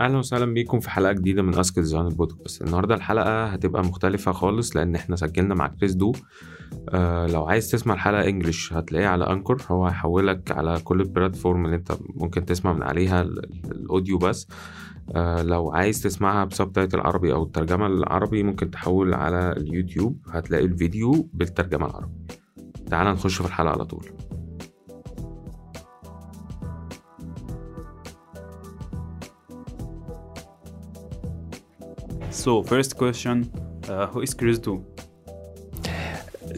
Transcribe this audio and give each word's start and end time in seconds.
أهلا 0.00 0.18
وسهلا 0.18 0.54
بيكم 0.54 0.80
في 0.80 0.90
حلقة 0.90 1.12
جديدة 1.12 1.42
من 1.42 1.58
اسك 1.58 1.74
ديزاين 1.74 2.08
بودكاست 2.08 2.62
النهارده 2.62 2.94
الحلقة 2.94 3.44
هتبقى 3.46 3.82
مختلفة 3.82 4.32
خالص 4.32 4.76
لأن 4.76 4.94
إحنا 4.94 5.16
سجلنا 5.16 5.54
مع 5.54 5.66
كريس 5.68 5.94
دو. 5.94 6.12
آه 6.88 7.26
لو 7.26 7.44
عايز 7.44 7.70
تسمع 7.70 7.94
الحلقة 7.94 8.28
إنجلش 8.28 8.72
هتلاقيه 8.72 9.06
على 9.06 9.32
انكر 9.32 9.62
هو 9.70 9.86
هيحولك 9.86 10.50
على 10.52 10.80
كل 10.84 11.00
البلاتفورم 11.00 11.64
اللي 11.64 11.76
أنت 11.76 11.92
ممكن 12.14 12.44
تسمع 12.44 12.72
من 12.72 12.82
عليها 12.82 13.22
الأوديو 13.22 14.18
بس. 14.18 14.48
آه 15.14 15.42
لو 15.42 15.70
عايز 15.70 16.02
تسمعها 16.02 16.44
بسبتايتل 16.44 17.00
عربي 17.00 17.32
أو 17.32 17.42
الترجمة 17.42 17.86
العربي 17.86 18.42
ممكن 18.42 18.70
تحول 18.70 19.14
على 19.14 19.52
اليوتيوب. 19.52 20.18
هتلاقي 20.30 20.64
الفيديو 20.64 21.28
بالترجمة 21.32 21.86
العربي. 21.86 22.12
تعال 22.90 23.06
نخش 23.06 23.42
في 23.42 23.46
الحلقة 23.48 23.72
على 23.72 23.84
طول. 23.84 24.06
So, 32.40 32.62
first 32.62 32.96
question 32.96 33.52
uh, 33.86 34.06
Who 34.06 34.22
is 34.22 34.32
Chris 34.32 34.58
Do? 34.58 34.82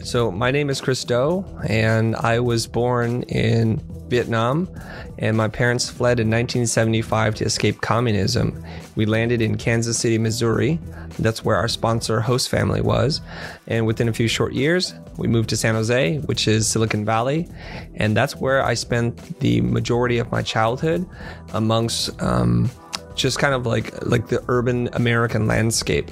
So, 0.01 0.31
my 0.31 0.49
name 0.49 0.69
is 0.69 0.79
Chris 0.79 1.03
Do, 1.03 1.43
and 1.67 2.15
I 2.15 2.39
was 2.39 2.67
born 2.67 3.23
in 3.23 3.81
Vietnam, 4.07 4.69
and 5.17 5.35
my 5.35 5.49
parents 5.49 5.89
fled 5.89 6.21
in 6.21 6.29
1975 6.29 7.35
to 7.35 7.43
escape 7.43 7.81
communism. 7.81 8.63
We 8.95 9.05
landed 9.05 9.41
in 9.41 9.57
Kansas 9.57 9.99
City, 9.99 10.17
Missouri. 10.17 10.79
That's 11.19 11.43
where 11.43 11.57
our 11.57 11.67
sponsor 11.67 12.21
host 12.21 12.47
family 12.47 12.79
was. 12.79 13.19
And 13.67 13.85
within 13.85 14.07
a 14.07 14.13
few 14.13 14.29
short 14.29 14.53
years, 14.53 14.93
we 15.17 15.27
moved 15.27 15.49
to 15.49 15.57
San 15.57 15.75
Jose, 15.75 16.19
which 16.19 16.47
is 16.47 16.65
Silicon 16.65 17.03
Valley. 17.03 17.49
And 17.95 18.15
that's 18.15 18.37
where 18.37 18.63
I 18.63 18.75
spent 18.75 19.41
the 19.41 19.59
majority 19.59 20.17
of 20.17 20.31
my 20.31 20.43
childhood 20.43 21.05
amongst 21.51 22.21
um, 22.21 22.71
just 23.15 23.39
kind 23.39 23.53
of 23.53 23.65
like 23.65 24.05
like 24.05 24.27
the 24.27 24.43
urban 24.47 24.89
American 24.93 25.47
landscape. 25.47 26.09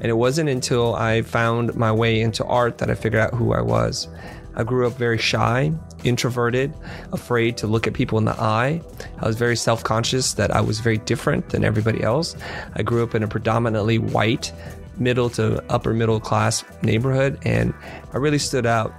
And 0.00 0.08
it 0.08 0.14
wasn't 0.14 0.48
until 0.48 0.94
I 0.94 1.22
found 1.22 1.74
my 1.76 1.92
way 1.92 2.20
into 2.20 2.44
art 2.46 2.78
that 2.78 2.90
I 2.90 2.94
figured 2.94 3.20
out 3.20 3.34
who 3.34 3.52
I 3.52 3.60
was. 3.60 4.08
I 4.54 4.64
grew 4.64 4.86
up 4.86 4.94
very 4.94 5.18
shy, 5.18 5.72
introverted, 6.04 6.74
afraid 7.12 7.56
to 7.58 7.66
look 7.66 7.86
at 7.86 7.94
people 7.94 8.18
in 8.18 8.24
the 8.24 8.38
eye. 8.40 8.80
I 9.18 9.26
was 9.26 9.36
very 9.36 9.56
self 9.56 9.84
conscious 9.84 10.34
that 10.34 10.50
I 10.50 10.60
was 10.60 10.80
very 10.80 10.98
different 10.98 11.50
than 11.50 11.64
everybody 11.64 12.02
else. 12.02 12.36
I 12.74 12.82
grew 12.82 13.02
up 13.02 13.14
in 13.14 13.22
a 13.22 13.28
predominantly 13.28 13.98
white, 13.98 14.52
middle 14.98 15.30
to 15.30 15.62
upper 15.72 15.94
middle 15.94 16.20
class 16.20 16.64
neighborhood, 16.82 17.38
and 17.44 17.74
I 18.12 18.18
really 18.18 18.38
stood 18.38 18.66
out. 18.66 18.92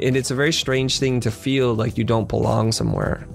And 0.00 0.16
it's 0.16 0.30
a 0.30 0.34
very 0.34 0.52
strange 0.52 1.00
thing 1.00 1.20
to 1.20 1.30
feel 1.30 1.74
like 1.74 1.98
you 1.98 2.04
don't 2.04 2.28
belong 2.28 2.70
somewhere. 2.70 3.26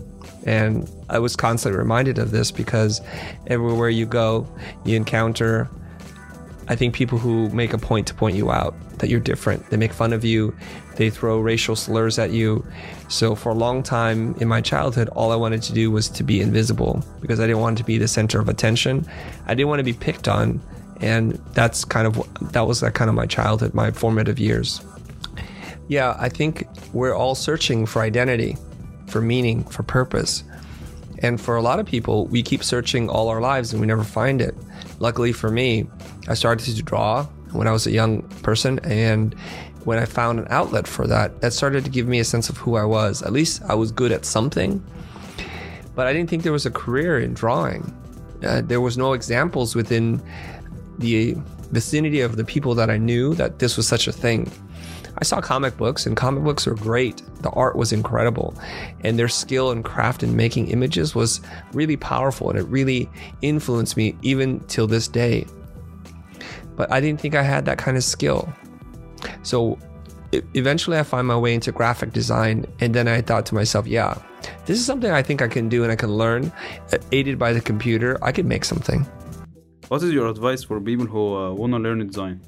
And 0.46 0.90
I 1.10 1.20
was 1.20 1.36
constantly 1.36 1.78
reminded 1.78 2.20
of 2.20 2.32
this 2.32 2.52
because 2.52 3.02
everywhere 3.48 3.90
you 3.90 4.06
go, 4.06 4.48
you 4.86 4.96
encounter, 4.96 5.70
I 6.68 6.76
think, 6.76 6.94
people 6.94 7.18
who 7.18 7.50
make 7.50 7.74
a 7.74 7.78
point 7.78 8.08
to 8.08 8.14
point 8.14 8.36
you 8.36 8.52
out 8.52 8.76
that 9.00 9.10
you're 9.10 9.20
different. 9.20 9.70
They 9.70 9.78
make 9.78 9.94
fun 9.94 10.14
of 10.14 10.24
you, 10.24 10.56
they 10.96 11.10
throw 11.10 11.40
racial 11.40 11.76
slurs 11.76 12.20
at 12.20 12.32
you. 12.32 12.66
So, 13.08 13.36
for 13.36 13.50
a 13.50 13.56
long 13.56 13.84
time 13.84 14.36
in 14.40 14.48
my 14.48 14.62
childhood, 14.62 15.10
all 15.10 15.32
I 15.32 15.36
wanted 15.36 15.62
to 15.64 15.74
do 15.74 15.92
was 15.92 16.10
to 16.10 16.24
be 16.24 16.42
invisible 16.42 17.04
because 17.22 17.40
I 17.40 17.48
didn't 17.48 17.62
want 17.62 17.78
to 17.80 17.84
be 17.84 17.98
the 17.98 18.08
center 18.08 18.40
of 18.40 18.50
attention. 18.50 19.08
I 19.46 19.56
didn't 19.56 19.70
want 19.70 19.80
to 19.80 19.84
be 19.84 19.94
picked 19.94 20.28
on. 20.28 20.62
And 21.02 21.34
that's 21.54 21.84
kind 21.84 22.08
of, 22.08 22.52
that 22.54 22.66
was 22.66 22.80
that 22.80 22.94
kind 22.94 23.10
of 23.10 23.16
my 23.16 23.26
childhood, 23.26 23.74
my 23.74 23.92
formative 23.92 24.40
years. 24.40 24.82
Yeah, 25.90 26.16
I 26.18 26.30
think 26.30 26.66
we're 26.94 27.14
all 27.14 27.36
searching 27.36 27.86
for 27.86 28.02
identity 28.02 28.56
for 29.14 29.22
meaning, 29.22 29.64
for 29.66 29.84
purpose. 29.84 30.44
And 31.20 31.40
for 31.40 31.56
a 31.56 31.62
lot 31.62 31.80
of 31.80 31.86
people, 31.86 32.26
we 32.26 32.42
keep 32.42 32.64
searching 32.64 33.10
all 33.10 33.30
our 33.30 33.40
lives 33.40 33.72
and 33.72 33.80
we 33.80 33.86
never 33.86 34.04
find 34.04 34.42
it. 34.42 34.56
Luckily 34.98 35.32
for 35.32 35.52
me, 35.52 35.88
I 36.28 36.34
started 36.34 36.66
to 36.76 36.82
draw 36.82 37.26
when 37.52 37.68
I 37.68 37.72
was 37.72 37.86
a 37.86 37.92
young 37.92 38.24
person. 38.42 38.80
And 38.80 39.36
when 39.84 40.00
I 40.00 40.06
found 40.06 40.40
an 40.40 40.48
outlet 40.50 40.88
for 40.88 41.06
that, 41.06 41.42
that 41.42 41.54
started 41.54 41.86
to 41.86 41.92
give 41.92 42.08
me 42.08 42.20
a 42.20 42.24
sense 42.24 42.50
of 42.50 42.58
who 42.58 42.76
I 42.76 42.86
was. 42.86 43.22
At 43.22 43.32
least 43.32 43.62
I 43.70 43.76
was 43.76 43.92
good 43.92 44.12
at 44.12 44.26
something. 44.26 44.84
But 45.94 46.08
I 46.08 46.14
didn't 46.14 46.32
think 46.32 46.42
there 46.42 46.52
was 46.52 46.66
a 46.66 46.72
career 46.72 47.20
in 47.20 47.36
drawing. 47.36 47.94
Uh, 48.44 48.62
there 48.62 48.82
was 48.82 48.98
no 48.98 49.14
examples 49.14 49.76
within 49.76 50.24
the 50.98 51.38
vicinity 51.72 52.22
of 52.22 52.36
the 52.36 52.44
people 52.44 52.74
that 52.76 52.90
I 52.90 52.98
knew 52.98 53.36
that 53.36 53.60
this 53.60 53.78
was 53.78 53.88
such 53.88 54.08
a 54.08 54.12
thing. 54.12 54.52
I 55.18 55.24
saw 55.24 55.42
comic 55.42 55.78
books, 55.78 56.06
and 56.06 56.18
comic 56.18 56.44
books 56.44 56.66
were 56.66 56.76
great. 56.76 57.22
The 57.42 57.50
art 57.52 57.76
was 57.76 57.94
incredible, 57.94 58.56
and 59.02 59.18
their 59.18 59.28
skill 59.28 59.72
and 59.72 59.84
craft 59.84 60.24
in 60.24 60.36
making 60.36 60.70
images 60.70 61.14
was 61.14 61.42
really 61.74 61.98
powerful, 61.98 62.50
and 62.50 62.58
it 62.58 62.64
really 62.64 63.10
influenced 63.42 63.96
me 63.96 64.16
even 64.22 64.60
till 64.62 64.88
this 64.88 65.08
day. 65.08 65.46
But 66.76 66.92
I 66.92 67.00
didn't 67.00 67.22
think 67.22 67.36
I 67.36 67.44
had 67.44 67.66
that 67.66 67.78
kind 67.78 67.96
of 67.96 68.04
skill. 68.04 68.52
So 69.44 69.78
eventually, 70.56 70.98
I 70.98 71.04
find 71.04 71.28
my 71.28 71.38
way 71.38 71.54
into 71.54 71.72
graphic 71.72 72.12
design, 72.12 72.66
and 72.80 72.94
then 72.94 73.08
I 73.08 73.22
thought 73.22 73.46
to 73.48 73.56
myself, 73.56 73.86
yeah, 73.86 74.18
this 74.66 74.80
is 74.80 74.86
something 74.86 75.12
I 75.12 75.22
think 75.22 75.42
I 75.42 75.48
can 75.48 75.70
do 75.70 75.84
and 75.84 75.92
I 75.92 75.96
can 75.96 76.12
learn. 76.18 76.52
Aided 77.12 77.38
by 77.38 77.54
the 77.54 77.62
computer, 77.62 78.18
I 78.24 78.32
could 78.32 78.46
make 78.46 78.66
something. 78.66 79.06
What 79.90 80.02
is 80.02 80.12
your 80.12 80.28
advice 80.28 80.64
for 80.64 80.82
people 80.82 81.06
who 81.06 81.36
uh, 81.36 81.54
want 81.54 81.74
to 81.74 81.80
learn 81.80 82.06
design? 82.08 82.42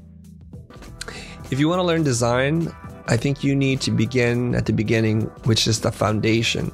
If 1.52 1.60
you 1.60 1.70
want 1.70 1.80
to 1.80 1.84
learn 1.84 2.04
design, 2.04 2.74
I 3.08 3.18
think 3.18 3.44
you 3.44 3.56
need 3.56 3.80
to 3.82 3.92
begin 3.92 4.56
at 4.56 4.66
the 4.66 4.74
beginning, 4.74 5.22
which 5.44 5.68
is 5.68 5.82
the 5.82 5.92
foundation. 5.92 6.72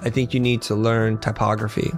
I 0.00 0.10
think 0.10 0.32
you 0.32 0.38
need 0.38 0.62
to 0.62 0.76
learn 0.76 1.18
typography. 1.18 1.90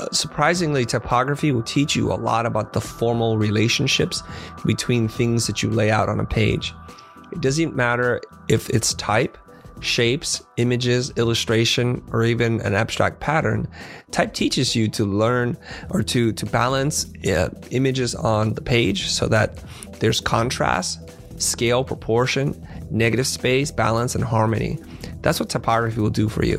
Uh, 0.00 0.08
surprisingly, 0.12 0.86
typography 0.86 1.52
will 1.52 1.62
teach 1.62 1.94
you 1.94 2.10
a 2.10 2.16
lot 2.16 2.46
about 2.46 2.72
the 2.72 2.80
formal 2.80 3.36
relationships 3.36 4.22
between 4.64 5.08
things 5.08 5.46
that 5.46 5.62
you 5.62 5.68
lay 5.68 5.90
out 5.90 6.08
on 6.08 6.20
a 6.20 6.24
page. 6.24 6.72
It 7.32 7.42
doesn't 7.42 7.76
matter 7.76 8.22
if 8.48 8.70
it's 8.70 8.94
type, 8.94 9.36
shapes, 9.80 10.42
images, 10.56 11.10
illustration, 11.16 12.02
or 12.12 12.24
even 12.24 12.62
an 12.62 12.74
abstract 12.74 13.20
pattern. 13.20 13.68
Type 14.10 14.32
teaches 14.32 14.74
you 14.74 14.88
to 14.88 15.04
learn 15.04 15.58
or 15.90 16.02
to, 16.02 16.32
to 16.32 16.46
balance 16.46 17.12
uh, 17.26 17.50
images 17.72 18.14
on 18.14 18.54
the 18.54 18.62
page 18.62 19.08
so 19.08 19.28
that 19.28 19.62
there's 20.00 20.20
contrast 20.20 20.98
scale, 21.42 21.84
proportion, 21.84 22.66
negative 22.90 23.26
space, 23.26 23.70
balance, 23.70 24.14
and 24.14 24.24
harmony. 24.24 24.78
That's 25.22 25.40
what 25.40 25.48
typography 25.48 26.00
will 26.00 26.10
do 26.10 26.28
for 26.28 26.44
you. 26.44 26.58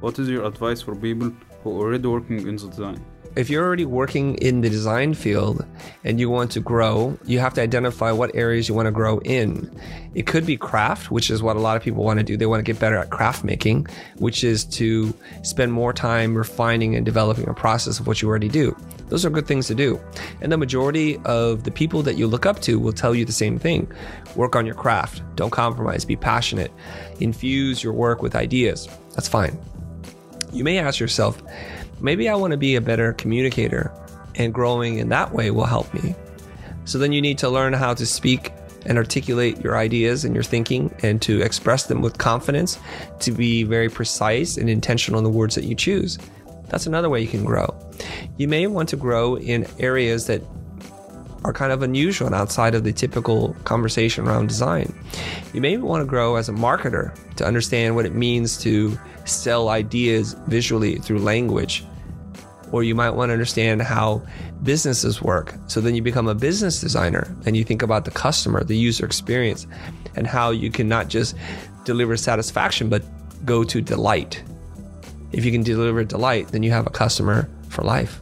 What 0.00 0.18
is 0.18 0.28
your 0.28 0.44
advice 0.44 0.80
for 0.80 0.94
people 0.94 1.32
who 1.62 1.80
are 1.80 1.86
already 1.86 2.06
working 2.06 2.46
in 2.46 2.56
the 2.56 2.68
design? 2.68 3.04
If 3.36 3.50
you're 3.50 3.64
already 3.64 3.84
working 3.84 4.34
in 4.36 4.62
the 4.62 4.70
design 4.70 5.14
field 5.14 5.64
and 6.02 6.18
you 6.18 6.28
want 6.30 6.50
to 6.52 6.60
grow, 6.60 7.16
you 7.24 7.38
have 7.38 7.54
to 7.54 7.62
identify 7.62 8.10
what 8.10 8.34
areas 8.34 8.68
you 8.68 8.74
want 8.74 8.86
to 8.86 8.90
grow 8.90 9.18
in. 9.20 9.70
It 10.14 10.26
could 10.26 10.44
be 10.46 10.56
craft, 10.56 11.10
which 11.10 11.30
is 11.30 11.42
what 11.42 11.56
a 11.56 11.60
lot 11.60 11.76
of 11.76 11.82
people 11.82 12.02
want 12.02 12.18
to 12.18 12.24
do. 12.24 12.36
They 12.36 12.46
want 12.46 12.64
to 12.64 12.72
get 12.72 12.80
better 12.80 12.96
at 12.96 13.10
craft 13.10 13.44
making, 13.44 13.86
which 14.16 14.42
is 14.42 14.64
to 14.64 15.14
spend 15.42 15.72
more 15.72 15.92
time 15.92 16.34
refining 16.34 16.96
and 16.96 17.04
developing 17.04 17.48
a 17.48 17.54
process 17.54 18.00
of 18.00 18.06
what 18.06 18.22
you 18.22 18.28
already 18.28 18.48
do. 18.48 18.76
Those 19.08 19.24
are 19.24 19.30
good 19.30 19.46
things 19.46 19.66
to 19.68 19.74
do. 19.74 20.00
And 20.40 20.52
the 20.52 20.56
majority 20.56 21.18
of 21.24 21.64
the 21.64 21.70
people 21.70 22.02
that 22.02 22.16
you 22.16 22.26
look 22.26 22.46
up 22.46 22.60
to 22.62 22.78
will 22.78 22.92
tell 22.92 23.14
you 23.14 23.24
the 23.24 23.32
same 23.32 23.58
thing. 23.58 23.90
Work 24.36 24.56
on 24.56 24.66
your 24.66 24.74
craft. 24.74 25.22
Don't 25.34 25.50
compromise. 25.50 26.04
Be 26.04 26.16
passionate. 26.16 26.72
Infuse 27.20 27.82
your 27.82 27.92
work 27.92 28.22
with 28.22 28.34
ideas. 28.34 28.88
That's 29.14 29.28
fine. 29.28 29.58
You 30.52 30.64
may 30.64 30.78
ask 30.78 31.00
yourself, 31.00 31.42
maybe 32.00 32.28
I 32.28 32.34
want 32.34 32.52
to 32.52 32.56
be 32.56 32.76
a 32.76 32.80
better 32.80 33.12
communicator, 33.14 33.92
and 34.34 34.54
growing 34.54 34.98
in 34.98 35.08
that 35.08 35.32
way 35.32 35.50
will 35.50 35.64
help 35.64 35.92
me. 35.92 36.14
So 36.84 36.98
then 36.98 37.12
you 37.12 37.20
need 37.20 37.38
to 37.38 37.48
learn 37.50 37.72
how 37.72 37.94
to 37.94 38.06
speak 38.06 38.52
and 38.86 38.96
articulate 38.96 39.60
your 39.60 39.76
ideas 39.76 40.24
and 40.24 40.34
your 40.34 40.44
thinking 40.44 40.94
and 41.02 41.20
to 41.22 41.42
express 41.42 41.86
them 41.86 42.00
with 42.00 42.16
confidence, 42.16 42.78
to 43.20 43.32
be 43.32 43.64
very 43.64 43.90
precise 43.90 44.56
and 44.56 44.70
intentional 44.70 45.18
in 45.18 45.24
the 45.24 45.30
words 45.30 45.54
that 45.56 45.64
you 45.64 45.74
choose. 45.74 46.18
That's 46.68 46.86
another 46.86 47.08
way 47.08 47.20
you 47.20 47.28
can 47.28 47.44
grow. 47.44 47.74
You 48.36 48.48
may 48.48 48.66
want 48.66 48.88
to 48.90 48.96
grow 48.96 49.36
in 49.36 49.66
areas 49.78 50.26
that 50.26 50.42
are 51.44 51.52
kind 51.52 51.72
of 51.72 51.82
unusual 51.82 52.26
and 52.26 52.34
outside 52.34 52.74
of 52.74 52.84
the 52.84 52.92
typical 52.92 53.54
conversation 53.64 54.26
around 54.26 54.48
design. 54.48 54.92
You 55.52 55.60
may 55.60 55.76
want 55.76 56.02
to 56.02 56.04
grow 56.04 56.36
as 56.36 56.48
a 56.48 56.52
marketer 56.52 57.16
to 57.36 57.46
understand 57.46 57.94
what 57.94 58.06
it 58.06 58.14
means 58.14 58.58
to 58.58 58.98
sell 59.24 59.68
ideas 59.68 60.34
visually 60.46 60.96
through 60.96 61.20
language. 61.20 61.84
Or 62.70 62.82
you 62.82 62.94
might 62.94 63.10
want 63.10 63.30
to 63.30 63.32
understand 63.32 63.80
how 63.80 64.22
businesses 64.62 65.22
work. 65.22 65.54
So 65.68 65.80
then 65.80 65.94
you 65.94 66.02
become 66.02 66.28
a 66.28 66.34
business 66.34 66.80
designer 66.80 67.34
and 67.46 67.56
you 67.56 67.64
think 67.64 67.82
about 67.82 68.04
the 68.04 68.10
customer, 68.10 68.62
the 68.62 68.76
user 68.76 69.06
experience, 69.06 69.66
and 70.16 70.26
how 70.26 70.50
you 70.50 70.70
can 70.70 70.88
not 70.88 71.08
just 71.08 71.34
deliver 71.84 72.16
satisfaction, 72.16 72.90
but 72.90 73.02
go 73.46 73.64
to 73.64 73.80
delight. 73.80 74.42
If 75.32 75.44
you 75.44 75.52
can 75.52 75.62
deliver 75.62 76.04
delight, 76.04 76.48
then 76.48 76.62
you 76.62 76.70
have 76.72 76.86
a 76.86 76.90
customer 76.90 77.48
for 77.68 77.82
life. 77.82 78.20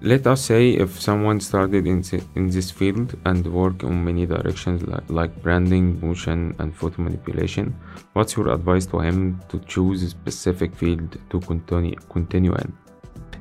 let 0.00 0.26
us 0.28 0.40
say 0.40 0.70
if 0.70 1.00
someone 1.00 1.40
started 1.40 1.84
in, 1.84 2.04
in 2.36 2.48
this 2.50 2.70
field 2.70 3.16
and 3.24 3.44
work 3.52 3.82
in 3.82 4.04
many 4.04 4.26
directions 4.26 4.80
like, 4.86 5.10
like 5.10 5.42
branding 5.42 6.00
motion 6.00 6.54
and 6.60 6.76
photo 6.76 7.02
manipulation 7.02 7.74
what's 8.12 8.36
your 8.36 8.48
advice 8.50 8.86
to 8.86 9.00
him 9.00 9.40
to 9.48 9.58
choose 9.60 10.04
a 10.04 10.08
specific 10.08 10.74
field 10.76 11.18
to 11.30 11.40
continue 11.40 11.96
continue 12.10 12.54
in 12.54 12.72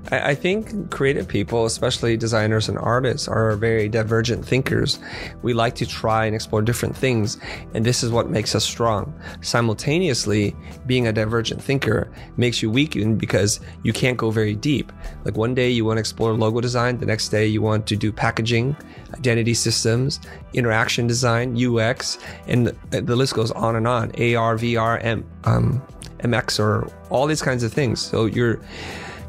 I, 0.09 0.35
think 0.35 0.89
creative 0.89 1.27
people, 1.27 1.65
especially 1.65 2.15
designers 2.15 2.69
and 2.69 2.77
artists, 2.77 3.27
are 3.27 3.55
very 3.57 3.89
divergent 3.89 4.45
thinkers. 4.45 4.99
We 5.41 5.53
like 5.53 5.75
to 5.75 5.85
try 5.85 6.25
and 6.25 6.33
explore 6.33 6.61
different 6.61 6.95
things, 6.95 7.37
and 7.73 7.85
this 7.85 8.03
is 8.03 8.11
what 8.11 8.29
makes 8.29 8.55
us 8.55 8.63
strong. 8.63 9.13
Simultaneously, 9.41 10.55
being 10.85 11.07
a 11.07 11.13
divergent 11.13 11.61
thinker 11.61 12.09
makes 12.37 12.61
you 12.61 12.71
weakened 12.71 13.19
because 13.19 13.59
you 13.83 13.91
can't 13.91 14.17
go 14.17 14.31
very 14.31 14.55
deep. 14.55 14.93
Like 15.25 15.35
one 15.35 15.53
day 15.53 15.69
you 15.69 15.83
want 15.83 15.97
to 15.97 15.99
explore 15.99 16.33
logo 16.33 16.61
design, 16.61 16.99
the 16.99 17.05
next 17.05 17.29
day 17.29 17.45
you 17.45 17.61
want 17.61 17.85
to 17.87 17.97
do 17.97 18.11
packaging, 18.11 18.77
identity 19.13 19.53
systems, 19.53 20.21
interaction 20.53 21.07
design, 21.07 21.57
UX, 21.61 22.17
and 22.47 22.67
the, 22.67 23.01
the 23.01 23.15
list 23.15 23.33
goes 23.33 23.51
on 23.51 23.75
and 23.75 23.87
on. 23.87 24.11
AR, 24.11 24.55
VR, 24.55 25.03
M, 25.03 25.25
um, 25.43 25.81
MX, 26.19 26.59
or 26.59 26.89
all 27.09 27.27
these 27.27 27.41
kinds 27.41 27.63
of 27.63 27.73
things. 27.73 27.99
So 27.99 28.25
you're 28.25 28.61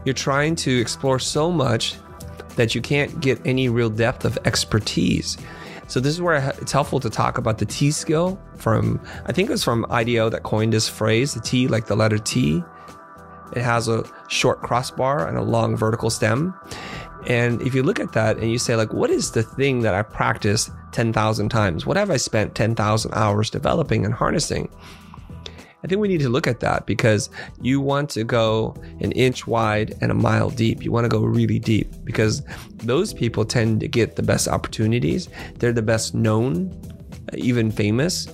you're 0.08 0.14
trying 0.14 0.56
to 0.56 0.80
explore 0.80 1.18
so 1.18 1.52
much 1.52 1.96
that 2.56 2.74
you 2.74 2.80
can't 2.80 3.20
get 3.20 3.38
any 3.44 3.68
real 3.68 3.90
depth 3.90 4.24
of 4.24 4.38
expertise. 4.46 5.36
So 5.86 6.00
this 6.00 6.14
is 6.14 6.22
where 6.22 6.36
it's 6.62 6.72
helpful 6.72 6.98
to 7.00 7.10
talk 7.10 7.36
about 7.36 7.58
the 7.58 7.66
T 7.66 7.90
skill 7.90 8.40
from 8.56 8.98
I 9.26 9.32
think 9.32 9.50
it 9.50 9.52
was 9.52 9.62
from 9.62 9.84
IDEO 9.90 10.30
that 10.30 10.44
coined 10.44 10.72
this 10.72 10.88
phrase, 10.88 11.34
the 11.34 11.40
T 11.40 11.68
like 11.68 11.88
the 11.88 11.94
letter 11.94 12.16
T. 12.16 12.64
It 13.54 13.60
has 13.60 13.86
a 13.86 14.02
short 14.28 14.62
crossbar 14.62 15.28
and 15.28 15.36
a 15.36 15.42
long 15.42 15.76
vertical 15.76 16.08
stem. 16.08 16.54
And 17.26 17.60
if 17.60 17.74
you 17.74 17.82
look 17.82 18.00
at 18.00 18.12
that 18.12 18.38
and 18.38 18.50
you 18.50 18.58
say 18.58 18.76
like 18.76 18.94
what 18.94 19.10
is 19.10 19.32
the 19.32 19.42
thing 19.42 19.80
that 19.80 19.92
I 19.92 20.00
practiced 20.00 20.70
10,000 20.92 21.50
times? 21.50 21.84
What 21.84 21.98
have 21.98 22.10
I 22.10 22.16
spent 22.16 22.54
10,000 22.54 23.12
hours 23.12 23.50
developing 23.50 24.06
and 24.06 24.14
harnessing? 24.14 24.70
I 25.84 25.86
think 25.86 26.00
we 26.00 26.08
need 26.08 26.20
to 26.20 26.28
look 26.28 26.48
at 26.48 26.58
that 26.60 26.86
because 26.86 27.30
you 27.60 27.80
want 27.80 28.10
to 28.10 28.24
go 28.24 28.74
an 29.00 29.12
inch 29.12 29.46
wide 29.46 29.94
and 30.00 30.10
a 30.10 30.14
mile 30.14 30.50
deep. 30.50 30.82
You 30.82 30.90
want 30.90 31.04
to 31.04 31.08
go 31.08 31.20
really 31.20 31.60
deep 31.60 31.92
because 32.04 32.42
those 32.78 33.14
people 33.14 33.44
tend 33.44 33.78
to 33.80 33.88
get 33.88 34.16
the 34.16 34.22
best 34.22 34.48
opportunities. 34.48 35.28
They're 35.58 35.72
the 35.72 35.82
best 35.82 36.14
known, 36.14 36.76
uh, 37.32 37.36
even 37.36 37.70
famous. 37.70 38.26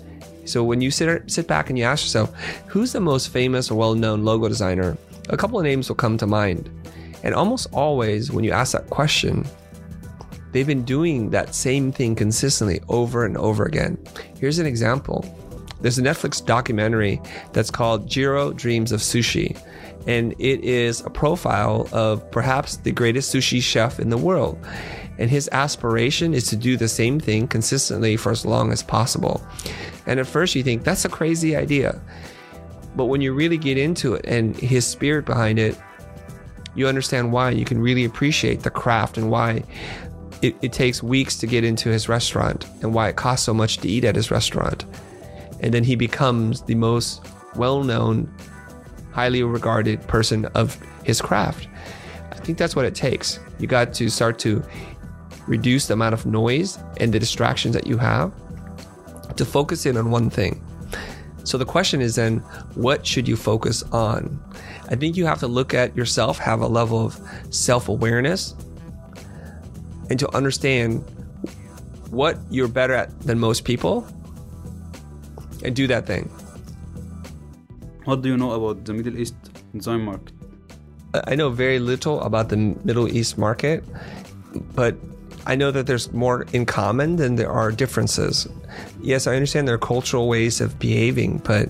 So 0.46 0.64
when 0.64 0.80
you 0.80 0.90
sit 0.90 1.30
sit 1.30 1.46
back 1.46 1.68
and 1.68 1.78
you 1.78 1.84
ask 1.84 2.04
yourself, 2.04 2.34
who's 2.66 2.92
the 2.92 3.00
most 3.00 3.28
famous 3.28 3.70
or 3.70 3.74
well-known 3.74 4.24
logo 4.24 4.48
designer? 4.48 4.96
A 5.28 5.36
couple 5.36 5.58
of 5.58 5.64
names 5.64 5.88
will 5.88 5.96
come 5.96 6.16
to 6.18 6.26
mind. 6.26 6.70
And 7.22 7.34
almost 7.34 7.66
always 7.72 8.30
when 8.32 8.44
you 8.44 8.52
ask 8.52 8.72
that 8.72 8.88
question, 8.88 9.46
they've 10.52 10.66
been 10.66 10.84
doing 10.84 11.28
that 11.30 11.54
same 11.54 11.92
thing 11.92 12.14
consistently 12.14 12.80
over 12.88 13.26
and 13.26 13.36
over 13.36 13.64
again. 13.64 13.98
Here's 14.38 14.58
an 14.58 14.66
example. 14.66 15.24
There's 15.84 15.98
a 15.98 16.02
Netflix 16.02 16.42
documentary 16.42 17.20
that's 17.52 17.70
called 17.70 18.08
Jiro 18.08 18.54
Dreams 18.54 18.90
of 18.90 19.00
Sushi, 19.00 19.54
and 20.06 20.32
it 20.38 20.64
is 20.64 21.02
a 21.02 21.10
profile 21.10 21.86
of 21.92 22.30
perhaps 22.30 22.78
the 22.78 22.90
greatest 22.90 23.34
sushi 23.34 23.60
chef 23.60 24.00
in 24.00 24.08
the 24.08 24.16
world. 24.16 24.58
And 25.18 25.28
his 25.28 25.46
aspiration 25.52 26.32
is 26.32 26.46
to 26.46 26.56
do 26.56 26.78
the 26.78 26.88
same 26.88 27.20
thing 27.20 27.46
consistently 27.48 28.16
for 28.16 28.32
as 28.32 28.46
long 28.46 28.72
as 28.72 28.82
possible. 28.82 29.46
And 30.06 30.18
at 30.18 30.26
first, 30.26 30.54
you 30.54 30.62
think 30.62 30.84
that's 30.84 31.04
a 31.04 31.10
crazy 31.10 31.54
idea. 31.54 32.00
But 32.96 33.04
when 33.04 33.20
you 33.20 33.34
really 33.34 33.58
get 33.58 33.76
into 33.76 34.14
it 34.14 34.24
and 34.26 34.56
his 34.56 34.86
spirit 34.86 35.26
behind 35.26 35.58
it, 35.58 35.78
you 36.74 36.88
understand 36.88 37.30
why. 37.30 37.50
You 37.50 37.66
can 37.66 37.78
really 37.78 38.06
appreciate 38.06 38.60
the 38.60 38.70
craft 38.70 39.18
and 39.18 39.30
why 39.30 39.64
it, 40.40 40.56
it 40.62 40.72
takes 40.72 41.02
weeks 41.02 41.36
to 41.40 41.46
get 41.46 41.62
into 41.62 41.90
his 41.90 42.08
restaurant 42.08 42.64
and 42.80 42.94
why 42.94 43.10
it 43.10 43.16
costs 43.16 43.44
so 43.44 43.52
much 43.52 43.76
to 43.78 43.88
eat 43.88 44.04
at 44.04 44.16
his 44.16 44.30
restaurant 44.30 44.86
and 45.64 45.72
then 45.72 45.82
he 45.82 45.96
becomes 45.96 46.60
the 46.60 46.74
most 46.74 47.24
well-known, 47.56 48.30
highly 49.12 49.42
regarded 49.42 50.06
person 50.06 50.44
of 50.54 50.78
his 51.04 51.22
craft. 51.22 51.68
I 52.30 52.34
think 52.34 52.58
that's 52.58 52.76
what 52.76 52.84
it 52.84 52.94
takes. 52.94 53.40
You 53.58 53.66
got 53.66 53.94
to 53.94 54.10
start 54.10 54.38
to 54.40 54.62
reduce 55.46 55.86
the 55.86 55.94
amount 55.94 56.12
of 56.12 56.26
noise 56.26 56.78
and 56.98 57.14
the 57.14 57.18
distractions 57.18 57.74
that 57.74 57.86
you 57.86 57.96
have 57.96 58.30
to 59.36 59.44
focus 59.46 59.86
in 59.86 59.96
on 59.96 60.10
one 60.10 60.28
thing. 60.28 60.62
So 61.44 61.56
the 61.56 61.64
question 61.64 62.02
is 62.02 62.14
then, 62.14 62.40
what 62.74 63.06
should 63.06 63.26
you 63.26 63.34
focus 63.34 63.82
on? 63.84 64.38
I 64.90 64.96
think 64.96 65.16
you 65.16 65.24
have 65.24 65.40
to 65.40 65.46
look 65.46 65.72
at 65.72 65.96
yourself, 65.96 66.36
have 66.36 66.60
a 66.60 66.68
level 66.68 67.06
of 67.06 67.18
self 67.48 67.88
awareness, 67.88 68.54
and 70.10 70.18
to 70.18 70.28
understand 70.36 71.02
what 72.10 72.36
you're 72.50 72.68
better 72.68 72.92
at 72.92 73.18
than 73.22 73.38
most 73.38 73.64
people 73.64 74.06
and 75.64 75.74
do 75.74 75.86
that 75.86 76.06
thing. 76.06 76.30
What 78.04 78.22
do 78.22 78.28
you 78.28 78.36
know 78.36 78.52
about 78.52 78.84
the 78.84 78.92
Middle 78.92 79.18
East 79.18 79.34
design 79.74 80.02
market? 80.02 80.32
I 81.26 81.34
know 81.34 81.50
very 81.50 81.78
little 81.78 82.20
about 82.20 82.48
the 82.48 82.56
Middle 82.56 83.08
East 83.08 83.38
market, 83.38 83.84
but 84.74 84.96
I 85.46 85.56
know 85.56 85.70
that 85.70 85.86
there's 85.86 86.12
more 86.12 86.46
in 86.52 86.66
common 86.66 87.16
than 87.16 87.36
there 87.36 87.50
are 87.50 87.70
differences. 87.70 88.48
Yes, 89.02 89.26
I 89.26 89.34
understand 89.34 89.68
there 89.68 89.74
are 89.74 89.78
cultural 89.78 90.28
ways 90.28 90.60
of 90.60 90.78
behaving, 90.78 91.42
but 91.44 91.68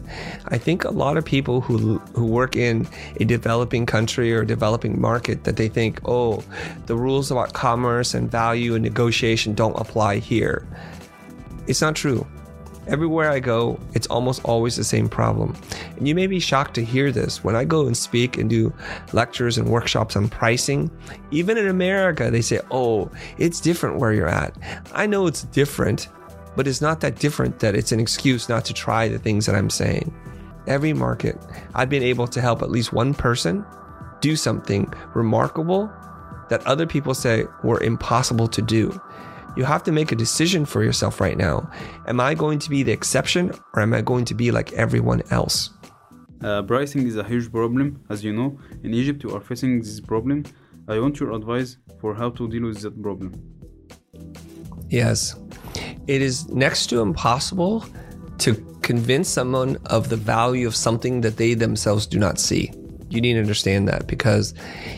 I 0.48 0.58
think 0.58 0.84
a 0.84 0.90
lot 0.90 1.16
of 1.16 1.24
people 1.24 1.60
who 1.60 1.98
who 2.14 2.24
work 2.24 2.56
in 2.56 2.86
a 3.20 3.24
developing 3.24 3.84
country 3.84 4.32
or 4.32 4.44
developing 4.44 5.00
market 5.00 5.44
that 5.44 5.56
they 5.56 5.68
think, 5.68 6.00
"Oh, 6.04 6.42
the 6.86 6.96
rules 6.96 7.30
about 7.30 7.52
commerce 7.52 8.14
and 8.14 8.30
value 8.30 8.74
and 8.74 8.82
negotiation 8.82 9.54
don't 9.54 9.78
apply 9.78 10.18
here." 10.18 10.66
It's 11.66 11.82
not 11.82 11.96
true. 11.96 12.26
Everywhere 12.86 13.30
I 13.30 13.40
go, 13.40 13.80
it's 13.94 14.06
almost 14.08 14.44
always 14.44 14.76
the 14.76 14.84
same 14.84 15.08
problem. 15.08 15.56
And 15.96 16.06
you 16.06 16.14
may 16.14 16.26
be 16.26 16.38
shocked 16.38 16.74
to 16.74 16.84
hear 16.84 17.10
this. 17.10 17.42
When 17.42 17.56
I 17.56 17.64
go 17.64 17.86
and 17.86 17.96
speak 17.96 18.36
and 18.36 18.50
do 18.50 18.72
lectures 19.12 19.56
and 19.56 19.68
workshops 19.68 20.16
on 20.16 20.28
pricing, 20.28 20.90
even 21.30 21.56
in 21.56 21.66
America, 21.66 22.30
they 22.30 22.42
say, 22.42 22.60
oh, 22.70 23.10
it's 23.38 23.60
different 23.60 23.98
where 23.98 24.12
you're 24.12 24.28
at. 24.28 24.54
I 24.92 25.06
know 25.06 25.26
it's 25.26 25.44
different, 25.44 26.08
but 26.56 26.66
it's 26.66 26.82
not 26.82 27.00
that 27.00 27.18
different 27.18 27.60
that 27.60 27.74
it's 27.74 27.92
an 27.92 28.00
excuse 28.00 28.48
not 28.48 28.66
to 28.66 28.74
try 28.74 29.08
the 29.08 29.18
things 29.18 29.46
that 29.46 29.54
I'm 29.54 29.70
saying. 29.70 30.14
Every 30.66 30.92
market, 30.92 31.38
I've 31.74 31.90
been 31.90 32.02
able 32.02 32.26
to 32.28 32.40
help 32.40 32.62
at 32.62 32.70
least 32.70 32.92
one 32.92 33.14
person 33.14 33.64
do 34.20 34.36
something 34.36 34.92
remarkable 35.14 35.90
that 36.48 36.66
other 36.66 36.86
people 36.86 37.14
say 37.14 37.46
were 37.62 37.82
impossible 37.82 38.48
to 38.48 38.62
do. 38.62 39.00
You 39.56 39.64
have 39.64 39.82
to 39.84 39.92
make 39.92 40.10
a 40.10 40.16
decision 40.16 40.64
for 40.64 40.82
yourself 40.82 41.20
right 41.20 41.36
now. 41.36 41.70
Am 42.06 42.20
I 42.20 42.34
going 42.34 42.58
to 42.58 42.70
be 42.70 42.82
the 42.82 42.92
exception 42.92 43.52
or 43.74 43.82
am 43.82 43.94
I 43.94 44.00
going 44.00 44.24
to 44.26 44.34
be 44.34 44.50
like 44.50 44.72
everyone 44.72 45.22
else? 45.30 45.70
Uh, 46.42 46.62
pricing 46.62 47.06
is 47.06 47.16
a 47.16 47.24
huge 47.24 47.50
problem, 47.50 48.04
as 48.10 48.24
you 48.24 48.32
know. 48.32 48.58
In 48.82 48.92
Egypt, 48.92 49.22
you 49.22 49.34
are 49.34 49.40
facing 49.40 49.80
this 49.80 50.00
problem. 50.00 50.44
I 50.88 50.98
want 50.98 51.20
your 51.20 51.32
advice 51.32 51.78
for 52.00 52.14
how 52.14 52.30
to 52.30 52.48
deal 52.48 52.64
with 52.64 52.82
that 52.82 53.00
problem. 53.00 53.32
Yes. 54.88 55.36
It 56.06 56.20
is 56.20 56.48
next 56.48 56.88
to 56.88 57.00
impossible 57.00 57.84
to 58.38 58.54
convince 58.82 59.28
someone 59.28 59.78
of 59.86 60.10
the 60.10 60.16
value 60.16 60.66
of 60.66 60.76
something 60.76 61.22
that 61.22 61.36
they 61.36 61.54
themselves 61.54 62.06
do 62.06 62.18
not 62.18 62.38
see. 62.38 62.70
You 63.08 63.20
need 63.20 63.34
to 63.34 63.40
understand 63.40 63.88
that 63.88 64.06
because 64.06 64.52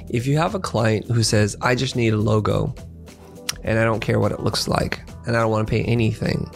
if 0.08 0.26
you 0.26 0.38
have 0.38 0.54
a 0.54 0.60
client 0.60 1.06
who 1.08 1.22
says, 1.22 1.56
I 1.60 1.74
just 1.74 1.94
need 1.94 2.14
a 2.14 2.16
logo, 2.16 2.74
and 3.66 3.78
I 3.78 3.84
don't 3.84 4.00
care 4.00 4.20
what 4.20 4.32
it 4.32 4.40
looks 4.40 4.68
like, 4.68 5.00
and 5.26 5.36
I 5.36 5.40
don't 5.40 5.50
want 5.50 5.66
to 5.66 5.70
pay 5.70 5.82
anything. 5.82 6.48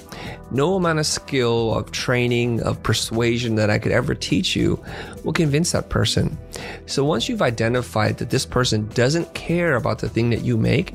No 0.52 0.76
amount 0.76 1.00
of 1.00 1.06
skill, 1.06 1.74
of 1.74 1.90
training, 1.90 2.62
of 2.62 2.82
persuasion 2.82 3.56
that 3.56 3.68
I 3.68 3.78
could 3.78 3.92
ever 3.92 4.14
teach 4.14 4.56
you 4.56 4.82
will 5.24 5.32
convince 5.32 5.72
that 5.72 5.90
person. 5.90 6.38
So 6.86 7.04
once 7.04 7.28
you've 7.28 7.42
identified 7.42 8.18
that 8.18 8.30
this 8.30 8.46
person 8.46 8.88
doesn't 8.88 9.34
care 9.34 9.74
about 9.74 9.98
the 9.98 10.08
thing 10.08 10.30
that 10.30 10.42
you 10.42 10.56
make, 10.56 10.94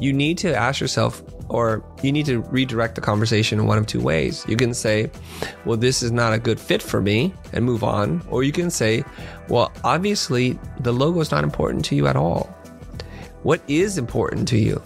you 0.00 0.12
need 0.12 0.38
to 0.38 0.54
ask 0.54 0.80
yourself, 0.80 1.22
or 1.48 1.84
you 2.02 2.12
need 2.12 2.26
to 2.26 2.40
redirect 2.42 2.94
the 2.94 3.00
conversation 3.00 3.58
in 3.58 3.66
one 3.66 3.78
of 3.78 3.86
two 3.86 4.00
ways. 4.00 4.44
You 4.48 4.56
can 4.56 4.74
say, 4.74 5.10
Well, 5.64 5.76
this 5.76 6.02
is 6.02 6.12
not 6.12 6.32
a 6.32 6.38
good 6.38 6.60
fit 6.60 6.82
for 6.82 7.00
me, 7.00 7.32
and 7.52 7.64
move 7.64 7.82
on. 7.82 8.22
Or 8.30 8.42
you 8.44 8.52
can 8.52 8.70
say, 8.70 9.04
Well, 9.48 9.72
obviously, 9.82 10.58
the 10.80 10.92
logo 10.92 11.20
is 11.20 11.30
not 11.30 11.44
important 11.44 11.84
to 11.86 11.96
you 11.96 12.06
at 12.06 12.16
all. 12.16 12.44
What 13.42 13.62
is 13.68 13.96
important 13.96 14.48
to 14.48 14.58
you? 14.58 14.82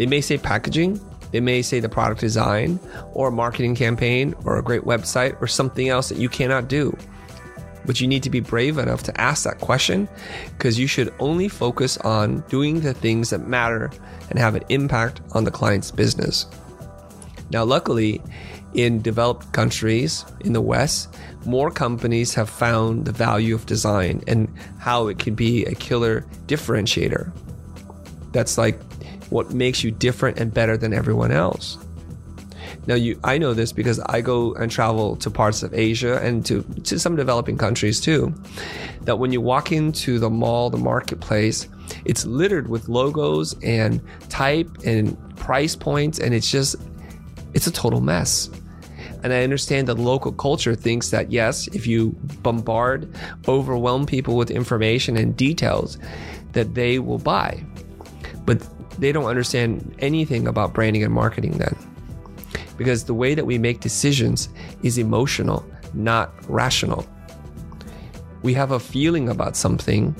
They 0.00 0.06
may 0.06 0.22
say 0.22 0.38
packaging, 0.38 0.98
they 1.30 1.40
may 1.40 1.60
say 1.60 1.78
the 1.78 1.90
product 1.90 2.22
design, 2.22 2.80
or 3.12 3.28
a 3.28 3.30
marketing 3.30 3.74
campaign, 3.74 4.34
or 4.46 4.56
a 4.56 4.62
great 4.62 4.84
website, 4.84 5.38
or 5.42 5.46
something 5.46 5.90
else 5.90 6.08
that 6.08 6.16
you 6.16 6.30
cannot 6.30 6.68
do. 6.68 6.96
But 7.84 8.00
you 8.00 8.08
need 8.08 8.22
to 8.22 8.30
be 8.30 8.40
brave 8.40 8.78
enough 8.78 9.02
to 9.02 9.20
ask 9.20 9.44
that 9.44 9.60
question 9.60 10.08
because 10.56 10.78
you 10.78 10.86
should 10.86 11.12
only 11.18 11.48
focus 11.48 11.98
on 11.98 12.40
doing 12.48 12.80
the 12.80 12.94
things 12.94 13.28
that 13.28 13.46
matter 13.46 13.90
and 14.30 14.38
have 14.38 14.54
an 14.54 14.62
impact 14.70 15.20
on 15.32 15.44
the 15.44 15.50
client's 15.50 15.90
business. 15.90 16.46
Now, 17.50 17.64
luckily, 17.64 18.22
in 18.72 19.02
developed 19.02 19.52
countries 19.52 20.24
in 20.40 20.54
the 20.54 20.62
West, 20.62 21.14
more 21.44 21.70
companies 21.70 22.32
have 22.32 22.48
found 22.48 23.04
the 23.04 23.12
value 23.12 23.54
of 23.54 23.66
design 23.66 24.24
and 24.26 24.48
how 24.78 25.08
it 25.08 25.18
can 25.18 25.34
be 25.34 25.66
a 25.66 25.74
killer 25.74 26.22
differentiator. 26.46 27.30
That's 28.32 28.56
like 28.56 28.80
what 29.30 29.52
makes 29.52 29.82
you 29.82 29.90
different 29.90 30.38
and 30.38 30.52
better 30.52 30.76
than 30.76 30.92
everyone 30.92 31.32
else. 31.32 31.78
Now, 32.86 32.94
you, 32.94 33.20
I 33.24 33.38
know 33.38 33.54
this 33.54 33.72
because 33.72 34.00
I 34.00 34.20
go 34.20 34.54
and 34.54 34.70
travel 34.70 35.16
to 35.16 35.30
parts 35.30 35.62
of 35.62 35.74
Asia 35.74 36.18
and 36.22 36.44
to, 36.46 36.62
to 36.84 36.98
some 36.98 37.14
developing 37.14 37.58
countries 37.58 38.00
too. 38.00 38.34
That 39.02 39.18
when 39.18 39.32
you 39.32 39.40
walk 39.40 39.72
into 39.72 40.18
the 40.18 40.30
mall, 40.30 40.70
the 40.70 40.78
marketplace, 40.78 41.68
it's 42.04 42.24
littered 42.24 42.68
with 42.68 42.88
logos 42.88 43.54
and 43.62 44.00
type 44.28 44.68
and 44.84 45.16
price 45.36 45.76
points, 45.76 46.18
and 46.18 46.34
it's 46.34 46.50
just, 46.50 46.76
it's 47.54 47.66
a 47.66 47.72
total 47.72 48.00
mess. 48.00 48.50
And 49.22 49.32
I 49.32 49.42
understand 49.42 49.86
that 49.88 49.98
local 49.98 50.32
culture 50.32 50.74
thinks 50.74 51.10
that 51.10 51.30
yes, 51.30 51.66
if 51.68 51.86
you 51.86 52.16
bombard, 52.42 53.14
overwhelm 53.46 54.06
people 54.06 54.36
with 54.36 54.50
information 54.50 55.16
and 55.16 55.36
details, 55.36 55.98
that 56.52 56.74
they 56.74 56.98
will 56.98 57.18
buy. 57.18 57.62
But 58.46 58.66
they 58.98 59.12
don't 59.12 59.26
understand 59.26 59.94
anything 60.00 60.46
about 60.46 60.72
branding 60.72 61.02
and 61.02 61.12
marketing 61.12 61.52
then. 61.52 61.76
Because 62.76 63.04
the 63.04 63.14
way 63.14 63.34
that 63.34 63.46
we 63.46 63.58
make 63.58 63.80
decisions 63.80 64.48
is 64.82 64.98
emotional, 64.98 65.64
not 65.94 66.32
rational. 66.48 67.06
We 68.42 68.54
have 68.54 68.70
a 68.70 68.80
feeling 68.80 69.28
about 69.28 69.56
something, 69.56 70.14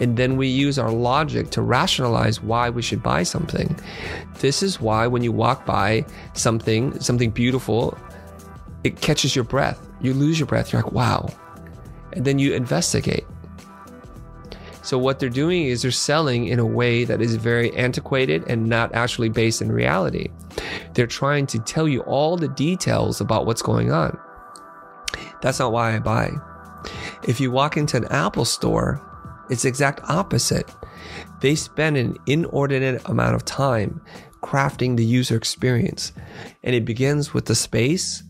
and 0.00 0.16
then 0.16 0.36
we 0.36 0.48
use 0.48 0.78
our 0.78 0.90
logic 0.90 1.50
to 1.50 1.62
rationalize 1.62 2.42
why 2.42 2.70
we 2.70 2.82
should 2.82 3.02
buy 3.02 3.22
something. 3.22 3.78
This 4.40 4.62
is 4.62 4.80
why 4.80 5.06
when 5.06 5.22
you 5.22 5.32
walk 5.32 5.64
by 5.64 6.04
something, 6.34 6.98
something 7.00 7.30
beautiful, 7.30 7.96
it 8.84 9.00
catches 9.00 9.34
your 9.34 9.44
breath. 9.44 9.80
You 10.00 10.14
lose 10.14 10.38
your 10.38 10.46
breath. 10.46 10.72
You're 10.72 10.82
like, 10.82 10.92
wow. 10.92 11.28
And 12.12 12.24
then 12.24 12.38
you 12.38 12.54
investigate. 12.54 13.24
So, 14.88 14.96
what 14.96 15.18
they're 15.18 15.28
doing 15.28 15.66
is 15.66 15.82
they're 15.82 15.90
selling 15.90 16.46
in 16.46 16.58
a 16.58 16.64
way 16.64 17.04
that 17.04 17.20
is 17.20 17.36
very 17.36 17.76
antiquated 17.76 18.42
and 18.48 18.70
not 18.70 18.94
actually 18.94 19.28
based 19.28 19.60
in 19.60 19.70
reality. 19.70 20.28
They're 20.94 21.06
trying 21.06 21.46
to 21.48 21.58
tell 21.58 21.86
you 21.86 22.00
all 22.04 22.38
the 22.38 22.48
details 22.48 23.20
about 23.20 23.44
what's 23.44 23.60
going 23.60 23.92
on. 23.92 24.18
That's 25.42 25.58
not 25.58 25.72
why 25.72 25.94
I 25.94 25.98
buy. 25.98 26.30
If 27.24 27.38
you 27.38 27.50
walk 27.50 27.76
into 27.76 27.98
an 27.98 28.06
Apple 28.06 28.46
store, 28.46 28.98
it's 29.50 29.64
the 29.64 29.68
exact 29.68 30.00
opposite. 30.08 30.74
They 31.42 31.54
spend 31.54 31.98
an 31.98 32.16
inordinate 32.24 33.06
amount 33.10 33.34
of 33.34 33.44
time 33.44 34.00
crafting 34.42 34.96
the 34.96 35.04
user 35.04 35.36
experience. 35.36 36.12
And 36.64 36.74
it 36.74 36.86
begins 36.86 37.34
with 37.34 37.44
the 37.44 37.54
space, 37.54 38.22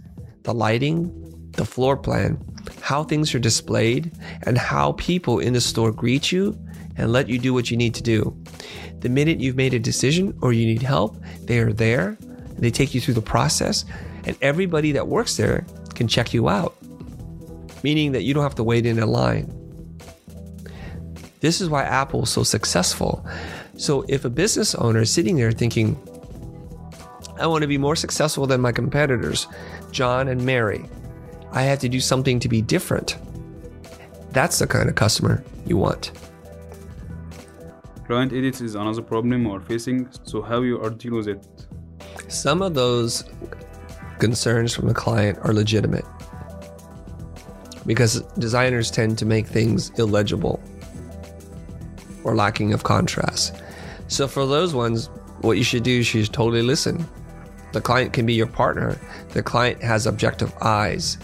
the 0.42 0.54
lighting, 0.54 1.52
the 1.52 1.64
floor 1.64 1.96
plan, 1.96 2.44
how 2.88 3.04
things 3.04 3.34
are 3.34 3.38
displayed, 3.38 4.10
and 4.44 4.56
how 4.56 4.92
people 4.92 5.40
in 5.40 5.52
the 5.52 5.60
store 5.60 5.92
greet 5.92 6.32
you 6.32 6.58
and 6.96 7.12
let 7.12 7.28
you 7.28 7.38
do 7.38 7.52
what 7.52 7.70
you 7.70 7.76
need 7.76 7.94
to 7.94 8.02
do. 8.02 8.34
The 9.00 9.10
minute 9.10 9.40
you've 9.40 9.56
made 9.56 9.74
a 9.74 9.78
decision 9.78 10.34
or 10.40 10.54
you 10.54 10.64
need 10.64 10.80
help, 10.80 11.14
they 11.42 11.58
are 11.58 11.70
there. 11.70 12.16
They 12.58 12.70
take 12.70 12.94
you 12.94 13.00
through 13.02 13.12
the 13.12 13.20
process, 13.20 13.84
and 14.24 14.38
everybody 14.40 14.92
that 14.92 15.06
works 15.06 15.36
there 15.36 15.66
can 15.94 16.08
check 16.08 16.32
you 16.32 16.48
out, 16.48 16.74
meaning 17.82 18.12
that 18.12 18.22
you 18.22 18.32
don't 18.32 18.42
have 18.42 18.54
to 18.54 18.64
wait 18.64 18.86
in 18.86 18.98
a 18.98 19.04
line. 19.04 19.52
This 21.40 21.60
is 21.60 21.68
why 21.68 21.82
Apple 21.82 22.22
is 22.22 22.30
so 22.30 22.42
successful. 22.42 23.22
So 23.76 24.06
if 24.08 24.24
a 24.24 24.30
business 24.30 24.74
owner 24.76 25.02
is 25.02 25.10
sitting 25.12 25.36
there 25.36 25.52
thinking, 25.52 25.94
I 27.38 27.46
want 27.48 27.60
to 27.60 27.68
be 27.68 27.76
more 27.76 27.96
successful 27.96 28.46
than 28.46 28.62
my 28.62 28.72
competitors, 28.72 29.46
John 29.90 30.26
and 30.26 30.42
Mary, 30.46 30.86
I 31.52 31.62
have 31.62 31.78
to 31.80 31.88
do 31.88 32.00
something 32.00 32.38
to 32.40 32.48
be 32.48 32.62
different. 32.62 33.18
That's 34.32 34.58
the 34.58 34.66
kind 34.66 34.88
of 34.88 34.94
customer 34.94 35.42
you 35.66 35.76
want. 35.76 36.12
Client 38.06 38.32
edits 38.32 38.60
is 38.60 38.74
another 38.74 39.02
problem 39.02 39.44
we're 39.44 39.60
facing, 39.60 40.08
so 40.24 40.40
how 40.40 40.62
you 40.62 40.80
are 40.80 40.90
deal 40.90 41.16
with 41.16 41.28
it? 41.28 41.46
Some 42.28 42.62
of 42.62 42.74
those 42.74 43.24
concerns 44.18 44.74
from 44.74 44.88
the 44.88 44.94
client 44.94 45.38
are 45.42 45.52
legitimate 45.52 46.04
because 47.86 48.20
designers 48.38 48.90
tend 48.90 49.18
to 49.18 49.26
make 49.26 49.46
things 49.46 49.90
illegible 49.98 50.60
or 52.24 52.34
lacking 52.34 52.72
of 52.72 52.84
contrast. 52.84 53.62
So 54.08 54.28
for 54.28 54.46
those 54.46 54.74
ones, 54.74 55.06
what 55.40 55.56
you 55.56 55.64
should 55.64 55.82
do 55.82 56.00
is 56.00 56.14
you 56.14 56.24
should 56.24 56.32
totally 56.32 56.62
listen. 56.62 57.06
The 57.72 57.80
client 57.80 58.12
can 58.12 58.26
be 58.26 58.34
your 58.34 58.46
partner. 58.46 58.98
The 59.30 59.42
client 59.42 59.82
has 59.82 60.06
objective 60.06 60.52
eyes. 60.60 61.18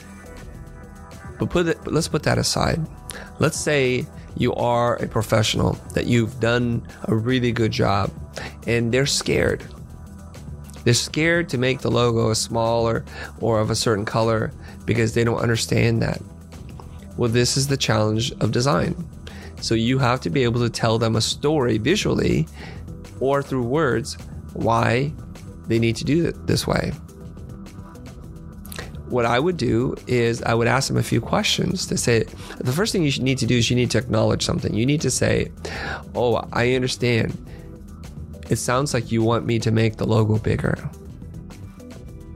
But 1.38 1.50
put 1.50 1.68
it, 1.68 1.86
let's 1.86 2.08
put 2.08 2.22
that 2.24 2.38
aside. 2.38 2.80
Let's 3.38 3.58
say 3.58 4.06
you 4.36 4.54
are 4.54 4.96
a 4.96 5.06
professional 5.06 5.72
that 5.94 6.06
you've 6.06 6.40
done 6.40 6.86
a 7.04 7.14
really 7.14 7.52
good 7.52 7.72
job 7.72 8.10
and 8.66 8.92
they're 8.92 9.06
scared. 9.06 9.64
They're 10.84 10.94
scared 10.94 11.48
to 11.50 11.58
make 11.58 11.80
the 11.80 11.90
logo 11.90 12.32
smaller 12.34 13.04
or 13.40 13.60
of 13.60 13.70
a 13.70 13.74
certain 13.74 14.04
color 14.04 14.52
because 14.84 15.14
they 15.14 15.24
don't 15.24 15.38
understand 15.38 16.02
that. 16.02 16.20
Well, 17.16 17.30
this 17.30 17.56
is 17.56 17.68
the 17.68 17.76
challenge 17.76 18.32
of 18.40 18.50
design. 18.50 18.94
So 19.60 19.74
you 19.74 19.98
have 19.98 20.20
to 20.22 20.30
be 20.30 20.44
able 20.44 20.60
to 20.60 20.68
tell 20.68 20.98
them 20.98 21.16
a 21.16 21.20
story 21.20 21.78
visually 21.78 22.46
or 23.20 23.42
through 23.42 23.62
words 23.62 24.18
why 24.52 25.12
they 25.68 25.78
need 25.78 25.96
to 25.96 26.04
do 26.04 26.26
it 26.26 26.46
this 26.46 26.66
way. 26.66 26.92
What 29.08 29.26
I 29.26 29.38
would 29.38 29.56
do 29.56 29.94
is 30.06 30.42
I 30.42 30.54
would 30.54 30.66
ask 30.66 30.88
them 30.88 30.96
a 30.96 31.02
few 31.02 31.20
questions 31.20 31.86
to 31.86 31.96
say 31.96 32.24
the 32.58 32.72
first 32.72 32.92
thing 32.92 33.04
you 33.04 33.12
need 33.22 33.38
to 33.38 33.46
do 33.46 33.56
is 33.56 33.68
you 33.68 33.76
need 33.76 33.90
to 33.92 33.98
acknowledge 33.98 34.44
something. 34.44 34.74
You 34.74 34.86
need 34.86 35.02
to 35.02 35.10
say, 35.10 35.52
Oh, 36.14 36.42
I 36.52 36.72
understand. 36.74 37.36
It 38.50 38.56
sounds 38.56 38.94
like 38.94 39.12
you 39.12 39.22
want 39.22 39.46
me 39.46 39.58
to 39.60 39.70
make 39.70 39.96
the 39.96 40.06
logo 40.06 40.38
bigger 40.38 40.90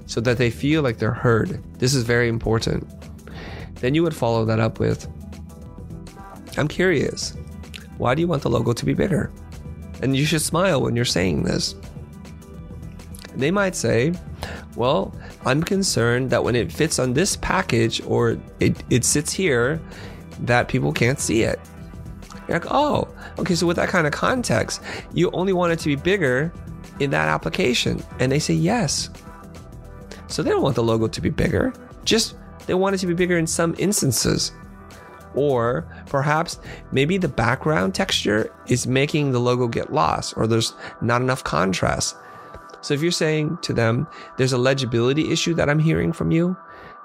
so 0.07 0.21
that 0.23 0.39
they 0.39 0.51
feel 0.51 0.83
like 0.83 0.99
they're 0.99 1.13
heard. 1.13 1.63
This 1.79 1.95
is 1.95 2.03
very 2.03 2.29
important. 2.29 2.87
Then 3.77 3.95
you 3.95 4.03
would 4.03 4.17
follow 4.17 4.45
that 4.47 4.59
up 4.59 4.79
with, 4.79 5.07
I'm 6.57 6.67
curious, 6.67 7.35
why 7.99 8.15
do 8.15 8.23
you 8.23 8.27
want 8.27 8.43
the 8.43 8.51
logo 8.51 8.73
to 8.73 8.85
be 8.85 8.95
bigger? 8.95 9.31
And 10.03 10.17
you 10.17 10.25
should 10.25 10.43
smile 10.43 10.81
when 10.81 10.97
you're 10.97 11.05
saying 11.05 11.43
this. 11.43 11.75
They 13.37 13.51
might 13.51 13.77
say, 13.77 14.15
Well, 14.79 15.13
I'm 15.45 15.65
concerned 15.65 16.31
that 16.31 16.45
when 16.45 16.55
it 16.55 16.71
fits 16.71 17.01
on 17.01 17.13
this 17.13 17.35
package 17.35 18.01
or 18.07 18.39
it, 18.61 18.81
it 18.91 19.05
sits 19.05 19.33
here, 19.33 19.81
that 20.43 20.69
people 20.69 20.93
can't 20.93 21.19
see 21.19 21.43
it. 21.43 21.59
You're 22.47 22.61
like, 22.61 22.71
oh, 22.71 23.09
okay, 23.41 23.57
so 23.57 23.67
with 23.67 23.77
that 23.77 23.89
kind 23.89 24.07
of 24.07 24.13
context, 24.13 24.81
you 25.13 25.33
only 25.33 25.53
want 25.53 25.73
it 25.73 25.81
to 25.81 25.87
be 25.87 25.97
bigger 25.97 26.53
in 27.01 27.11
that 27.11 27.27
application. 27.27 28.05
And 28.21 28.31
they 28.31 28.39
say 28.39 28.55
yes. 28.55 29.11
So 30.29 30.45
they 30.45 30.51
don't 30.51 30.63
want 30.63 30.77
the 30.77 30.85
logo 30.85 31.09
to 31.09 31.21
be 31.21 31.31
bigger, 31.31 31.73
just 32.05 32.37
they 32.69 32.75
want 32.75 32.95
it 32.95 32.99
to 32.99 33.09
be 33.09 33.15
bigger 33.15 33.37
in 33.37 33.49
some 33.49 33.75
instances. 33.79 34.53
Or 35.35 35.89
perhaps 36.07 36.61
maybe 36.93 37.19
the 37.19 37.27
background 37.27 37.97
texture 37.97 38.55
is 38.69 38.87
making 38.87 39.33
the 39.33 39.41
logo 39.41 39.67
get 39.67 39.93
lost 39.93 40.35
or 40.37 40.47
there's 40.47 40.75
not 41.01 41.21
enough 41.21 41.43
contrast. 41.43 42.15
So 42.81 42.95
if 42.95 43.03
you're 43.03 43.11
saying 43.11 43.59
to 43.63 43.73
them, 43.73 44.07
there's 44.37 44.53
a 44.53 44.59
legibility 44.59 45.33
issue 45.33 45.55
that 45.55 45.69
I'm 45.69 45.79
hearing 45.79 46.13
from 46.13 46.31
you, 46.31 46.57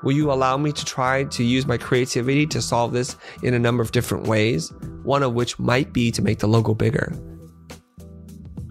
will 0.03 0.12
you 0.12 0.32
allow 0.32 0.58
me 0.58 0.72
to 0.72 0.86
try 0.86 1.24
to 1.25 1.44
use 1.44 1.65
my 1.65 1.77
creativity 1.77 2.46
to 2.48 2.62
solve 2.62 2.94
this 2.94 3.15
in 3.42 3.53
a 3.53 3.60
number 3.60 3.82
of 3.82 3.92
different 3.92 4.27
ways? 4.27 4.72
One 5.03 5.24
of 5.24 5.34
which 5.34 5.58
might 5.60 5.94
be 5.94 6.12
to 6.12 6.22
make 6.22 6.39
the 6.39 6.48
logo 6.48 6.74
bigger. 6.74 7.13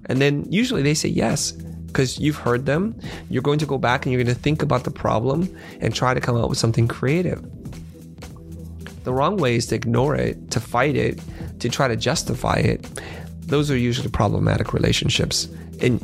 And 0.06 0.20
then 0.20 0.46
usually 0.50 0.82
they 0.82 0.94
say 0.94 1.08
yes 1.08 1.52
because 1.86 2.18
you've 2.18 2.36
heard 2.36 2.66
them. 2.66 2.98
You're 3.28 3.42
going 3.42 3.58
to 3.58 3.66
go 3.66 3.78
back 3.78 4.04
and 4.04 4.12
you're 4.12 4.22
going 4.22 4.34
to 4.34 4.40
think 4.40 4.62
about 4.62 4.84
the 4.84 4.90
problem 4.90 5.54
and 5.80 5.94
try 5.94 6.14
to 6.14 6.20
come 6.20 6.36
up 6.36 6.48
with 6.48 6.58
something 6.58 6.88
creative. 6.88 7.42
The 9.04 9.12
wrong 9.12 9.36
way 9.36 9.56
is 9.56 9.66
to 9.66 9.74
ignore 9.74 10.14
it, 10.14 10.50
to 10.52 10.60
fight 10.60 10.96
it, 10.96 11.20
to 11.60 11.68
try 11.68 11.88
to 11.88 11.96
justify 11.96 12.56
it. 12.56 12.82
Those 13.46 13.70
are 13.70 13.76
usually 13.76 14.08
problematic 14.08 14.72
relationships. 14.72 15.48
And 15.80 16.00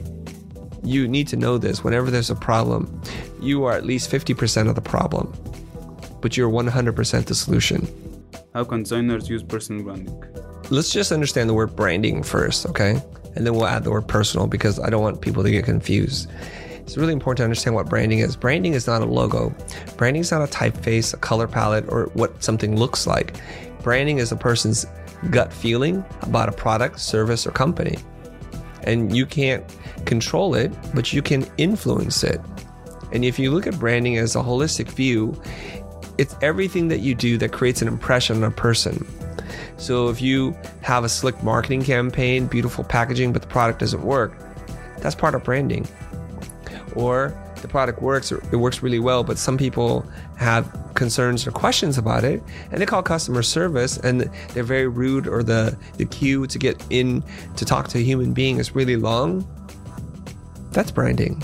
you 0.83 1.09
need 1.09 1.29
to 1.29 1.37
know 1.37 1.59
this. 1.59 1.85
Whenever 1.85 2.11
there's 2.11 2.31
a 2.31 2.35
problem, 2.35 3.01
you 3.41 3.65
are 3.65 3.73
at 3.73 3.85
least 3.85 4.11
50% 4.11 4.69
of 4.69 4.75
the 4.75 4.81
problem, 4.81 5.33
but 6.21 6.37
you're 6.37 6.51
100% 6.51 7.25
the 7.25 7.35
solution. 7.35 7.87
How 8.55 8.65
can 8.65 8.83
designers 8.83 9.29
use 9.29 9.43
personal 9.43 9.85
branding? 9.85 10.23
Let's 10.71 10.93
just 10.93 11.13
understand 11.13 11.49
the 11.49 11.55
word 11.55 11.77
branding 11.77 12.23
first, 12.23 12.67
okay? 12.67 13.01
And 13.37 13.47
then 13.47 13.55
we'll 13.55 13.67
add 13.67 13.85
the 13.85 13.91
word 13.91 14.09
personal 14.09 14.47
because 14.47 14.81
I 14.81 14.91
don't 14.91 15.03
want 15.03 15.21
people 15.21 15.43
to 15.43 15.51
get 15.51 15.65
confused. 15.65 16.29
It's 16.89 16.97
really 16.97 17.13
important 17.13 17.39
to 17.39 17.45
understand 17.45 17.75
what 17.75 17.89
branding 17.89 18.21
is. 18.21 18.35
Branding 18.35 18.73
is 18.73 18.87
not 18.87 19.03
a 19.03 19.05
logo. 19.05 19.55
Branding 19.97 20.21
is 20.21 20.31
not 20.31 20.43
a 20.43 20.51
typeface, 20.51 21.13
a 21.13 21.19
color 21.19 21.47
palette, 21.47 21.85
or 21.89 22.07
what 22.15 22.43
something 22.43 22.77
looks 22.77 23.07
like. 23.07 23.39
Branding 23.83 24.19
is 24.19 24.33
a 24.33 24.37
person's 24.37 24.87
gut 25.31 25.53
feeling 25.53 26.05
about 26.23 26.49
a 26.49 26.53
product, 26.53 27.01
service, 27.01 27.47
or 27.47 27.51
company. 27.51 27.99
And 28.89 29.15
you 29.15 29.27
can't 29.27 29.65
control 30.07 30.55
it, 30.55 30.73
but 30.95 31.13
you 31.13 31.21
can 31.21 31.47
influence 31.59 32.25
it. 32.25 32.41
And 33.13 33.25
if 33.25 33.39
you 33.39 33.51
look 33.51 33.67
at 33.67 33.79
branding 33.79 34.17
as 34.17 34.35
a 34.35 34.41
holistic 34.41 34.89
view, 34.89 35.41
it's 36.17 36.35
everything 36.43 36.89
that 36.89 37.01
you 37.01 37.15
do 37.15 37.39
that 37.39 37.53
creates 37.53 37.83
an 37.83 37.89
impression 37.89 38.39
on 38.39 38.45
a 38.45 38.51
person. 38.51 39.07
So 39.77 40.09
if 40.09 40.21
you 40.21 40.57
have 40.81 41.05
a 41.05 41.09
slick 41.09 41.43
marketing 41.43 41.85
campaign, 41.85 42.47
beautiful 42.47 42.83
packaging, 42.83 43.33
but 43.33 43.43
the 43.43 43.49
product 43.49 43.79
doesn't 43.79 44.03
work, 44.03 44.35
that's 44.99 45.15
part 45.15 45.35
of 45.35 45.45
branding. 45.45 45.87
Or 46.97 47.37
the 47.63 47.69
product 47.69 48.03
works, 48.03 48.33
it 48.33 48.57
works 48.57 48.83
really 48.83 48.99
well, 48.99 49.25
but 49.25 49.39
some 49.39 49.57
people 49.57 50.07
have 50.37 50.71
concerns 50.95 51.47
or 51.47 51.51
questions 51.51 51.99
about 51.99 52.25
it, 52.25 52.43
and 52.71 52.81
they 52.81 52.87
call 52.87 53.03
customer 53.03 53.43
service, 53.43 53.97
and 53.99 54.23
they're 54.53 54.63
very 54.65 54.89
rude, 54.89 55.27
or 55.27 55.43
the 55.43 55.77
the 55.97 56.05
queue 56.05 56.47
to 56.47 56.59
get 56.59 56.83
in 56.91 57.23
to 57.57 57.65
talk 57.65 57.89
to 57.89 57.99
a 57.99 58.03
human 58.03 58.33
being 58.33 58.59
is 58.59 58.75
really 58.75 58.97
long. 58.97 59.47
That's 60.73 60.91
branding. 60.91 61.43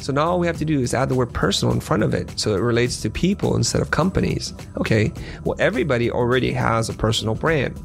So 0.00 0.12
now 0.12 0.30
all 0.30 0.38
we 0.38 0.46
have 0.46 0.56
to 0.56 0.64
do 0.64 0.80
is 0.80 0.94
add 0.94 1.10
the 1.10 1.14
word 1.14 1.34
personal 1.34 1.74
in 1.74 1.80
front 1.80 2.02
of 2.02 2.14
it 2.14 2.40
so 2.40 2.54
it 2.54 2.60
relates 2.60 3.02
to 3.02 3.10
people 3.10 3.56
instead 3.56 3.82
of 3.82 3.90
companies. 3.90 4.54
Okay, 4.78 5.12
well, 5.44 5.54
everybody 5.58 6.10
already 6.10 6.50
has 6.52 6.88
a 6.88 6.94
personal 6.94 7.34
brand. 7.34 7.78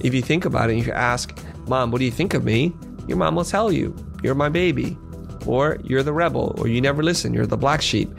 If 0.00 0.14
you 0.14 0.22
think 0.22 0.44
about 0.44 0.70
it, 0.70 0.78
if 0.78 0.86
you 0.86 0.92
ask, 0.92 1.36
Mom, 1.66 1.90
what 1.90 1.98
do 1.98 2.04
you 2.04 2.10
think 2.10 2.34
of 2.34 2.44
me? 2.44 2.72
Your 3.08 3.16
mom 3.16 3.34
will 3.34 3.44
tell 3.44 3.72
you, 3.72 3.94
You're 4.22 4.36
my 4.36 4.48
baby, 4.48 4.96
or 5.46 5.78
You're 5.84 6.02
the 6.02 6.12
rebel, 6.12 6.54
or 6.58 6.68
You 6.68 6.80
never 6.80 7.02
listen, 7.02 7.34
you're 7.34 7.46
the 7.46 7.56
black 7.56 7.82
sheep. 7.82 8.10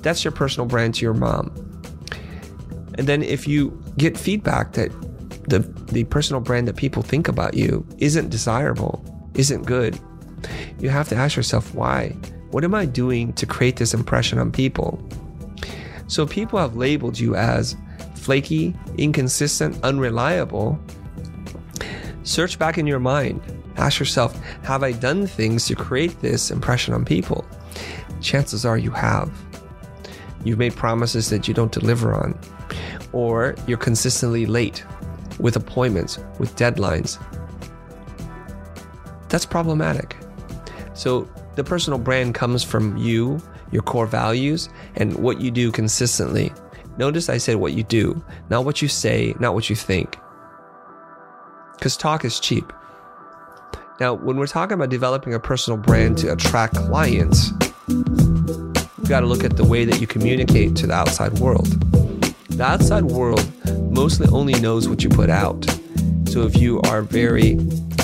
That's 0.00 0.24
your 0.24 0.32
personal 0.32 0.66
brand 0.66 0.94
to 0.96 1.02
your 1.02 1.14
mom. 1.14 1.52
And 2.96 3.06
then 3.06 3.22
if 3.22 3.48
you 3.48 3.80
get 3.96 4.16
feedback 4.16 4.72
that 4.72 4.90
the, 5.48 5.60
the 5.92 6.04
personal 6.04 6.40
brand 6.40 6.68
that 6.68 6.76
people 6.76 7.02
think 7.02 7.28
about 7.28 7.54
you 7.54 7.86
isn't 7.98 8.30
desirable, 8.30 9.04
isn't 9.34 9.62
good, 9.62 9.98
you 10.78 10.90
have 10.90 11.08
to 11.08 11.16
ask 11.16 11.36
yourself 11.36 11.74
why. 11.74 12.10
What 12.50 12.64
am 12.64 12.74
I 12.74 12.86
doing 12.86 13.32
to 13.34 13.46
create 13.46 13.76
this 13.76 13.94
impression 13.94 14.38
on 14.38 14.52
people? 14.52 15.02
So 16.06 16.26
people 16.26 16.58
have 16.58 16.76
labeled 16.76 17.18
you 17.18 17.34
as 17.34 17.76
flaky, 18.14 18.74
inconsistent, 18.98 19.82
unreliable. 19.82 20.78
Search 22.22 22.58
back 22.58 22.78
in 22.78 22.86
your 22.86 23.00
mind. 23.00 23.42
Ask 23.76 23.98
yourself, 23.98 24.38
have 24.62 24.82
I 24.82 24.92
done 24.92 25.26
things 25.26 25.66
to 25.66 25.74
create 25.74 26.20
this 26.20 26.50
impression 26.50 26.94
on 26.94 27.04
people? 27.04 27.44
Chances 28.20 28.64
are 28.64 28.78
you 28.78 28.90
have. 28.90 29.32
You've 30.44 30.58
made 30.58 30.76
promises 30.76 31.30
that 31.30 31.48
you 31.48 31.54
don't 31.54 31.72
deliver 31.72 32.14
on, 32.14 32.38
or 33.12 33.54
you're 33.66 33.78
consistently 33.78 34.46
late 34.46 34.84
with 35.40 35.56
appointments, 35.56 36.18
with 36.38 36.54
deadlines. 36.56 37.18
That's 39.28 39.46
problematic. 39.46 40.16
So 40.94 41.28
the 41.56 41.64
personal 41.64 41.98
brand 41.98 42.34
comes 42.34 42.62
from 42.62 42.96
you, 42.96 43.42
your 43.72 43.82
core 43.82 44.06
values, 44.06 44.68
and 44.96 45.16
what 45.16 45.40
you 45.40 45.50
do 45.50 45.72
consistently. 45.72 46.52
Notice 46.98 47.28
I 47.28 47.38
said 47.38 47.56
what 47.56 47.72
you 47.72 47.82
do, 47.82 48.22
not 48.50 48.64
what 48.64 48.80
you 48.80 48.86
say, 48.86 49.34
not 49.40 49.54
what 49.54 49.68
you 49.68 49.74
think. 49.74 50.16
Because 51.72 51.96
talk 51.96 52.24
is 52.24 52.38
cheap. 52.38 52.72
Now, 54.00 54.14
when 54.14 54.38
we're 54.38 54.48
talking 54.48 54.74
about 54.74 54.90
developing 54.90 55.34
a 55.34 55.40
personal 55.40 55.78
brand 55.78 56.18
to 56.18 56.32
attract 56.32 56.74
clients, 56.74 57.52
we've 57.86 59.08
got 59.08 59.20
to 59.20 59.26
look 59.26 59.44
at 59.44 59.56
the 59.56 59.64
way 59.64 59.84
that 59.84 60.00
you 60.00 60.08
communicate 60.08 60.74
to 60.76 60.88
the 60.88 60.94
outside 60.94 61.38
world. 61.38 61.68
The 62.50 62.64
outside 62.64 63.04
world 63.04 63.48
mostly 63.92 64.26
only 64.32 64.54
knows 64.54 64.88
what 64.88 65.04
you 65.04 65.08
put 65.08 65.30
out. 65.30 65.64
So 66.26 66.42
if 66.42 66.56
you 66.56 66.80
are 66.82 67.02
very 67.02 67.56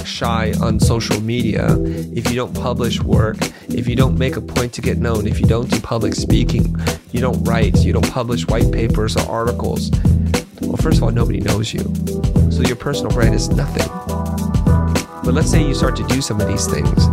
shy 0.04 0.52
on 0.62 0.78
social 0.78 1.20
media, 1.20 1.76
if 1.80 2.30
you 2.30 2.36
don't 2.36 2.54
publish 2.54 3.00
work, 3.00 3.38
if 3.68 3.88
you 3.88 3.96
don't 3.96 4.16
make 4.16 4.36
a 4.36 4.40
point 4.40 4.72
to 4.74 4.80
get 4.80 4.98
known, 4.98 5.26
if 5.26 5.40
you 5.40 5.46
don't 5.46 5.68
do 5.68 5.80
public 5.80 6.14
speaking, 6.14 6.76
you 7.10 7.20
don't 7.20 7.42
write, 7.42 7.78
you 7.78 7.92
don't 7.92 8.08
publish 8.12 8.46
white 8.46 8.70
papers 8.70 9.16
or 9.16 9.28
articles, 9.28 9.90
well, 10.60 10.76
first 10.76 10.98
of 10.98 11.02
all, 11.02 11.10
nobody 11.10 11.40
knows 11.40 11.74
you. 11.74 11.80
So 12.52 12.62
your 12.62 12.76
personal 12.76 13.10
brand 13.10 13.34
is 13.34 13.48
nothing. 13.48 13.88
But 15.30 15.36
let's 15.36 15.50
say 15.52 15.64
you 15.64 15.74
start 15.74 15.94
to 15.94 16.02
do 16.08 16.20
some 16.20 16.40
of 16.40 16.48
these 16.48 16.66
things, 16.66 17.04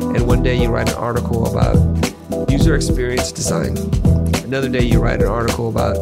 and 0.00 0.26
one 0.26 0.42
day 0.42 0.54
you 0.58 0.70
write 0.70 0.88
an 0.88 0.94
article 0.94 1.44
about 1.44 1.76
user 2.50 2.74
experience 2.74 3.30
design. 3.30 3.76
Another 4.44 4.70
day 4.70 4.82
you 4.82 4.98
write 4.98 5.20
an 5.20 5.28
article 5.28 5.68
about 5.68 5.94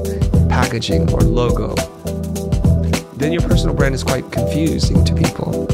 packaging 0.49 1.13
or 1.13 1.19
logo. 1.23 1.75
Then 3.17 3.33
your 3.33 3.43
personal 3.43 3.75
brand 3.75 3.93
is 3.93 4.05
quite 4.05 4.31
confusing 4.31 5.05
to 5.05 5.15
people. 5.17 5.67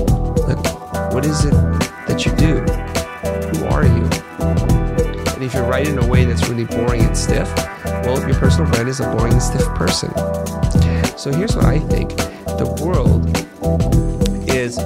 Like, 0.48 1.12
what 1.12 1.26
is 1.26 1.44
it 1.44 1.52
that 1.52 2.24
you 2.24 2.32
do? 2.32 2.60
Who 3.58 3.66
are 3.66 3.84
you? 3.84 4.04
And 5.34 5.44
if 5.44 5.52
you 5.52 5.60
write 5.60 5.86
in 5.86 5.98
a 5.98 6.06
way 6.06 6.24
that's 6.24 6.48
really 6.48 6.64
boring 6.64 7.02
and 7.02 7.14
stiff, 7.14 7.54
well, 7.84 8.26
your 8.26 8.38
personal 8.38 8.70
brand 8.70 8.88
is 8.88 9.00
a 9.00 9.14
boring 9.14 9.34
and 9.34 9.42
stiff 9.42 9.66
person. 9.74 10.08
So 11.18 11.30
here's 11.30 11.54
what 11.54 11.66
I 11.66 11.78
think 11.78 12.16
the 12.16 12.64
world 12.82 13.28
is 14.48 14.78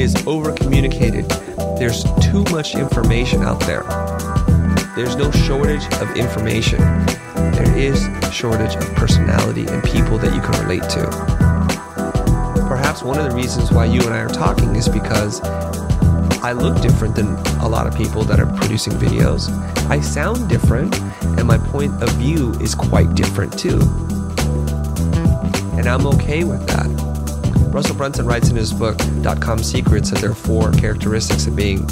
is 0.00 0.26
over 0.26 0.52
communicated. 0.52 1.28
There's 1.78 2.04
too 2.22 2.42
much 2.50 2.74
information 2.74 3.42
out 3.42 3.60
there. 3.60 3.82
There's 4.96 5.14
no 5.14 5.30
shortage 5.30 5.84
of 6.00 6.16
information. 6.16 6.78
There 7.34 7.76
is 7.76 8.08
shortage 8.32 8.74
of 8.76 8.94
personality 8.94 9.66
and 9.66 9.82
people 9.84 10.16
that 10.18 10.34
you 10.34 10.40
can 10.40 10.62
relate 10.62 10.88
to. 10.90 11.06
Perhaps 12.66 13.02
one 13.02 13.18
of 13.18 13.28
the 13.28 13.36
reasons 13.36 13.70
why 13.72 13.84
you 13.84 14.00
and 14.00 14.14
I 14.14 14.20
are 14.20 14.28
talking 14.28 14.74
is 14.74 14.88
because 14.88 15.40
I 16.42 16.52
look 16.52 16.80
different 16.80 17.14
than 17.14 17.36
a 17.60 17.68
lot 17.68 17.86
of 17.86 17.94
people 17.94 18.24
that 18.24 18.40
are 18.40 18.46
producing 18.58 18.94
videos. 18.94 19.50
I 19.90 20.00
sound 20.00 20.48
different, 20.48 20.98
and 21.22 21.46
my 21.46 21.58
point 21.58 22.02
of 22.02 22.08
view 22.12 22.52
is 22.52 22.74
quite 22.74 23.14
different 23.14 23.58
too. 23.58 23.80
And 25.76 25.86
I'm 25.86 26.06
okay 26.06 26.44
with 26.44 26.66
that. 26.68 26.99
Russell 27.70 27.94
Brunson 27.94 28.26
writes 28.26 28.48
in 28.50 28.56
his 28.56 28.72
book 28.72 28.98
Dot 29.22 29.40
Com 29.40 29.62
Secrets 29.62 30.10
that 30.10 30.20
there 30.20 30.32
are 30.32 30.34
four 30.34 30.72
characteristics 30.72 31.46
of 31.46 31.54
being 31.54 31.88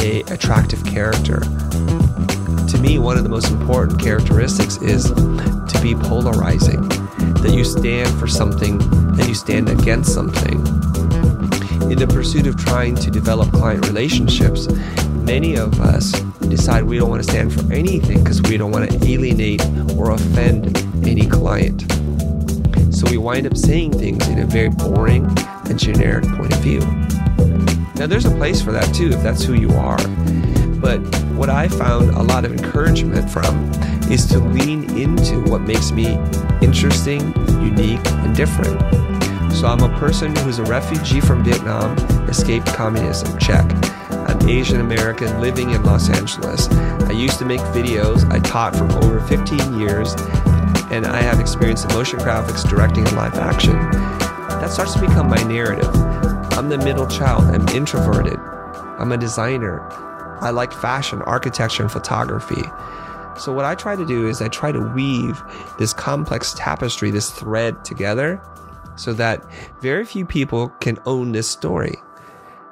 a 0.00 0.22
attractive 0.22 0.84
character. 0.84 1.40
To 1.40 2.78
me, 2.80 2.98
one 2.98 3.16
of 3.16 3.22
the 3.22 3.28
most 3.28 3.50
important 3.52 4.00
characteristics 4.00 4.78
is 4.78 5.04
to 5.04 5.80
be 5.80 5.94
polarizing, 5.94 6.88
that 6.88 7.52
you 7.54 7.64
stand 7.64 8.18
for 8.18 8.26
something 8.26 8.82
and 8.82 9.28
you 9.28 9.34
stand 9.34 9.68
against 9.68 10.12
something. 10.12 10.54
In 11.90 11.98
the 11.98 12.10
pursuit 12.12 12.48
of 12.48 12.56
trying 12.56 12.96
to 12.96 13.10
develop 13.10 13.52
client 13.52 13.86
relationships, 13.86 14.66
many 15.12 15.54
of 15.56 15.80
us 15.80 16.10
decide 16.48 16.82
we 16.82 16.98
don't 16.98 17.10
want 17.10 17.22
to 17.22 17.30
stand 17.30 17.52
for 17.52 17.72
anything 17.72 18.24
because 18.24 18.42
we 18.42 18.56
don't 18.56 18.72
want 18.72 18.90
to 18.90 19.06
alienate 19.06 19.64
or 19.96 20.10
offend 20.10 20.76
any 21.06 21.26
client. 21.26 21.81
Wind 23.22 23.46
up 23.46 23.56
saying 23.56 23.92
things 23.92 24.26
in 24.26 24.40
a 24.40 24.44
very 24.44 24.68
boring 24.68 25.24
and 25.70 25.78
generic 25.78 26.24
point 26.24 26.52
of 26.52 26.58
view. 26.58 26.80
Now, 27.94 28.08
there's 28.08 28.24
a 28.24 28.32
place 28.32 28.60
for 28.60 28.72
that 28.72 28.92
too, 28.92 29.10
if 29.10 29.22
that's 29.22 29.44
who 29.44 29.54
you 29.54 29.70
are. 29.74 30.04
But 30.80 30.98
what 31.36 31.48
I 31.48 31.68
found 31.68 32.10
a 32.10 32.22
lot 32.22 32.44
of 32.44 32.50
encouragement 32.50 33.30
from 33.30 33.70
is 34.10 34.26
to 34.26 34.40
lean 34.40 34.98
into 34.98 35.40
what 35.48 35.60
makes 35.60 35.92
me 35.92 36.18
interesting, 36.62 37.20
unique, 37.62 38.04
and 38.06 38.34
different. 38.34 38.80
So 39.54 39.68
I'm 39.68 39.84
a 39.84 39.98
person 40.00 40.34
who's 40.38 40.58
a 40.58 40.64
refugee 40.64 41.20
from 41.20 41.44
Vietnam, 41.44 41.96
escaped 42.28 42.66
communism, 42.74 43.38
check. 43.38 43.64
I'm 44.10 44.48
Asian 44.48 44.80
American 44.80 45.40
living 45.40 45.70
in 45.70 45.84
Los 45.84 46.10
Angeles. 46.10 46.68
I 46.68 47.12
used 47.12 47.38
to 47.38 47.44
make 47.44 47.60
videos. 47.70 48.28
I 48.32 48.40
taught 48.40 48.74
for 48.74 48.84
over 49.04 49.20
15 49.20 49.78
years 49.78 50.16
and 50.92 51.06
I 51.06 51.22
have 51.22 51.40
experience 51.40 51.84
in 51.84 51.92
motion 51.94 52.18
graphics, 52.18 52.68
directing, 52.68 53.06
and 53.06 53.16
live 53.16 53.34
action. 53.34 53.72
That 53.72 54.70
starts 54.70 54.92
to 54.94 55.00
become 55.00 55.28
my 55.28 55.42
narrative. 55.44 55.88
I'm 56.52 56.68
the 56.68 56.76
middle 56.76 57.06
child. 57.06 57.44
I'm 57.44 57.66
introverted. 57.70 58.38
I'm 58.98 59.10
a 59.10 59.16
designer. 59.16 59.80
I 60.42 60.50
like 60.50 60.70
fashion, 60.70 61.22
architecture, 61.22 61.82
and 61.82 61.90
photography. 61.90 62.62
So, 63.38 63.54
what 63.54 63.64
I 63.64 63.74
try 63.74 63.96
to 63.96 64.04
do 64.04 64.28
is 64.28 64.42
I 64.42 64.48
try 64.48 64.70
to 64.70 64.80
weave 64.80 65.42
this 65.78 65.94
complex 65.94 66.52
tapestry, 66.52 67.10
this 67.10 67.30
thread 67.30 67.84
together, 67.86 68.42
so 68.96 69.14
that 69.14 69.42
very 69.80 70.04
few 70.04 70.26
people 70.26 70.68
can 70.80 70.98
own 71.06 71.32
this 71.32 71.48
story. 71.48 71.94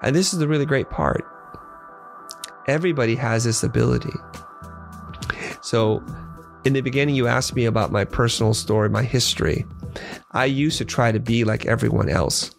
And 0.02 0.14
this 0.14 0.34
is 0.34 0.38
the 0.38 0.46
really 0.46 0.66
great 0.66 0.90
part. 0.90 1.26
Everybody 2.66 3.16
has 3.16 3.44
this 3.44 3.62
ability. 3.62 4.14
So, 5.62 6.04
in 6.64 6.72
the 6.72 6.80
beginning, 6.80 7.14
you 7.14 7.26
asked 7.26 7.54
me 7.54 7.64
about 7.64 7.90
my 7.90 8.04
personal 8.04 8.54
story, 8.54 8.88
my 8.88 9.02
history. 9.02 9.64
I 10.32 10.44
used 10.44 10.78
to 10.78 10.84
try 10.84 11.12
to 11.12 11.20
be 11.20 11.44
like 11.44 11.66
everyone 11.66 12.08
else. 12.08 12.54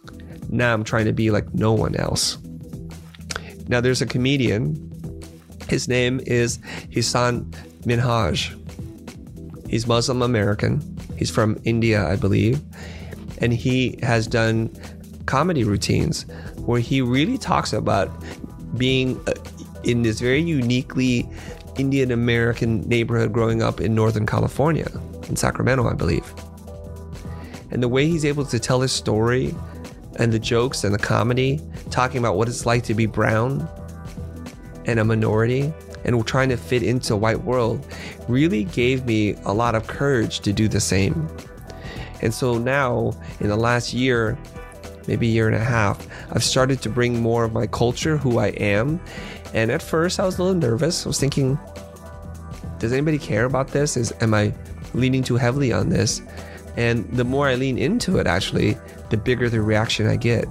Now 0.48 0.74
I'm 0.74 0.84
trying 0.84 1.06
to 1.06 1.12
be 1.12 1.30
like 1.30 1.52
no 1.54 1.72
one 1.72 1.96
else. 1.96 2.38
Now, 3.68 3.80
there's 3.80 4.02
a 4.02 4.06
comedian. 4.06 4.76
His 5.68 5.88
name 5.88 6.20
is 6.26 6.58
Hasan 6.90 7.44
Minhaj. 7.82 8.58
He's 9.68 9.86
Muslim 9.86 10.20
American. 10.20 10.82
He's 11.16 11.30
from 11.30 11.58
India, 11.64 12.06
I 12.06 12.16
believe. 12.16 12.60
And 13.38 13.52
he 13.52 13.98
has 14.02 14.26
done 14.26 14.70
comedy 15.26 15.64
routines 15.64 16.26
where 16.58 16.80
he 16.80 17.00
really 17.00 17.38
talks 17.38 17.72
about 17.72 18.10
being 18.76 19.20
uh, 19.26 19.32
in 19.84 20.02
this 20.02 20.20
very 20.20 20.42
uniquely 20.42 21.28
Indian 21.78 22.10
American 22.10 22.80
neighborhood 22.82 23.32
growing 23.32 23.62
up 23.62 23.80
in 23.80 23.94
Northern 23.94 24.26
California, 24.26 24.88
in 25.28 25.36
Sacramento, 25.36 25.88
I 25.88 25.94
believe. 25.94 26.32
And 27.70 27.82
the 27.82 27.88
way 27.88 28.06
he's 28.06 28.24
able 28.24 28.44
to 28.46 28.58
tell 28.58 28.80
his 28.80 28.92
story 28.92 29.54
and 30.16 30.32
the 30.32 30.38
jokes 30.38 30.84
and 30.84 30.94
the 30.94 30.98
comedy, 30.98 31.60
talking 31.90 32.18
about 32.18 32.36
what 32.36 32.48
it's 32.48 32.66
like 32.66 32.82
to 32.84 32.94
be 32.94 33.06
brown 33.06 33.66
and 34.84 35.00
a 35.00 35.04
minority, 35.04 35.72
and 36.04 36.26
trying 36.26 36.48
to 36.50 36.56
fit 36.56 36.82
into 36.82 37.14
a 37.14 37.16
white 37.16 37.42
world 37.44 37.86
really 38.28 38.64
gave 38.64 39.06
me 39.06 39.34
a 39.44 39.54
lot 39.54 39.74
of 39.74 39.86
courage 39.86 40.40
to 40.40 40.52
do 40.52 40.68
the 40.68 40.80
same. 40.80 41.28
And 42.20 42.34
so 42.34 42.58
now, 42.58 43.12
in 43.40 43.48
the 43.48 43.56
last 43.56 43.94
year, 43.94 44.38
maybe 45.06 45.28
a 45.28 45.30
year 45.30 45.46
and 45.46 45.56
a 45.56 45.64
half, 45.64 46.06
I've 46.32 46.44
started 46.44 46.82
to 46.82 46.88
bring 46.88 47.20
more 47.20 47.44
of 47.44 47.52
my 47.52 47.66
culture, 47.66 48.16
who 48.16 48.38
I 48.38 48.48
am. 48.48 49.00
And 49.54 49.70
at 49.70 49.82
first, 49.82 50.18
I 50.18 50.24
was 50.24 50.38
a 50.38 50.42
little 50.42 50.58
nervous. 50.58 51.04
I 51.04 51.08
was 51.08 51.20
thinking, 51.20 51.58
does 52.78 52.92
anybody 52.92 53.18
care 53.18 53.44
about 53.44 53.68
this? 53.68 53.96
Is 53.96 54.12
am 54.20 54.34
I 54.34 54.52
leaning 54.94 55.22
too 55.22 55.36
heavily 55.36 55.72
on 55.72 55.88
this? 55.88 56.22
And 56.76 57.08
the 57.10 57.24
more 57.24 57.48
I 57.48 57.54
lean 57.54 57.78
into 57.78 58.18
it, 58.18 58.26
actually, 58.26 58.76
the 59.10 59.16
bigger 59.16 59.48
the 59.48 59.60
reaction 59.60 60.06
I 60.06 60.16
get. 60.16 60.46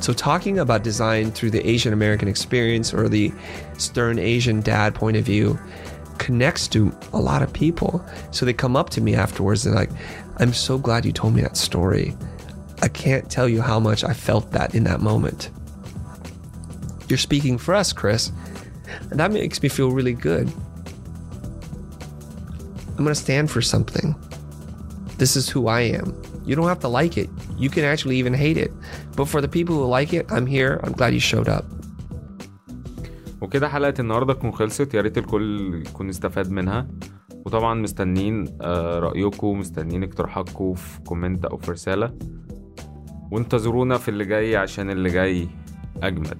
So, 0.00 0.12
talking 0.12 0.58
about 0.58 0.84
design 0.84 1.30
through 1.30 1.50
the 1.50 1.66
Asian 1.66 1.92
American 1.92 2.28
experience 2.28 2.92
or 2.92 3.08
the 3.08 3.32
stern 3.78 4.18
Asian 4.18 4.60
dad 4.60 4.94
point 4.94 5.16
of 5.16 5.24
view 5.24 5.58
connects 6.18 6.68
to 6.68 6.94
a 7.12 7.18
lot 7.18 7.42
of 7.42 7.52
people. 7.52 8.04
So, 8.30 8.44
they 8.44 8.52
come 8.52 8.76
up 8.76 8.90
to 8.90 9.00
me 9.00 9.14
afterwards 9.14 9.66
and, 9.66 9.74
like, 9.74 9.90
I'm 10.38 10.52
so 10.52 10.78
glad 10.78 11.04
you 11.04 11.12
told 11.12 11.34
me 11.34 11.42
that 11.42 11.56
story. 11.56 12.14
I 12.82 12.88
can't 12.88 13.30
tell 13.30 13.48
you 13.48 13.62
how 13.62 13.80
much 13.80 14.04
I 14.04 14.12
felt 14.12 14.52
that 14.52 14.74
in 14.74 14.84
that 14.84 15.00
moment. 15.00 15.50
You're 17.07 17.17
speaking 17.17 17.57
for 17.57 17.73
us, 17.73 17.93
Chris. 17.93 18.31
And 19.09 19.19
that 19.19 19.31
makes 19.31 19.61
me 19.63 19.69
feel 19.69 19.91
really 19.91 20.13
good. 20.13 20.51
I'm 22.89 23.03
going 23.05 23.15
to 23.15 23.15
stand 23.15 23.49
for 23.49 23.61
something. 23.61 24.15
This 25.17 25.35
is 25.35 25.49
who 25.49 25.67
I 25.67 25.81
am. 25.81 26.07
You 26.45 26.55
don't 26.55 26.67
have 26.67 26.79
to 26.81 26.87
like 26.87 27.17
it. 27.17 27.29
You 27.57 27.69
can 27.69 27.83
actually 27.83 28.17
even 28.17 28.33
hate 28.33 28.57
it. 28.57 28.71
But 29.15 29.25
for 29.25 29.41
the 29.41 29.47
people 29.47 29.75
who 29.75 29.85
like 29.85 30.13
it, 30.13 30.25
I'm 30.31 30.45
here. 30.45 30.79
I'm 30.83 30.93
glad 30.93 31.13
you 31.13 31.19
showed 31.19 31.49
up. 31.49 31.65
وكده 33.41 33.69
حلقة 33.69 33.93
النهاردة 33.99 34.33
تكون 34.33 34.51
خلصت 34.51 34.93
يا 34.93 35.01
ريت 35.01 35.17
الكل 35.17 35.83
يكون 35.87 36.09
استفاد 36.09 36.51
منها 36.51 36.87
وطبعا 37.45 37.73
مستنين 37.73 38.57
آه، 38.61 38.99
رأيكم 38.99 39.59
مستنين 39.59 40.03
اقتراحاتكم 40.03 40.73
في 40.73 40.99
كومنت 41.01 41.45
أو 41.45 41.57
في 41.57 41.71
رسالة 41.71 42.13
وانتظرونا 43.31 43.97
في 43.97 44.09
اللي 44.09 44.25
جاي 44.25 44.55
عشان 44.55 44.89
اللي 44.89 45.09
جاي 45.09 45.49
أجمد 46.03 46.37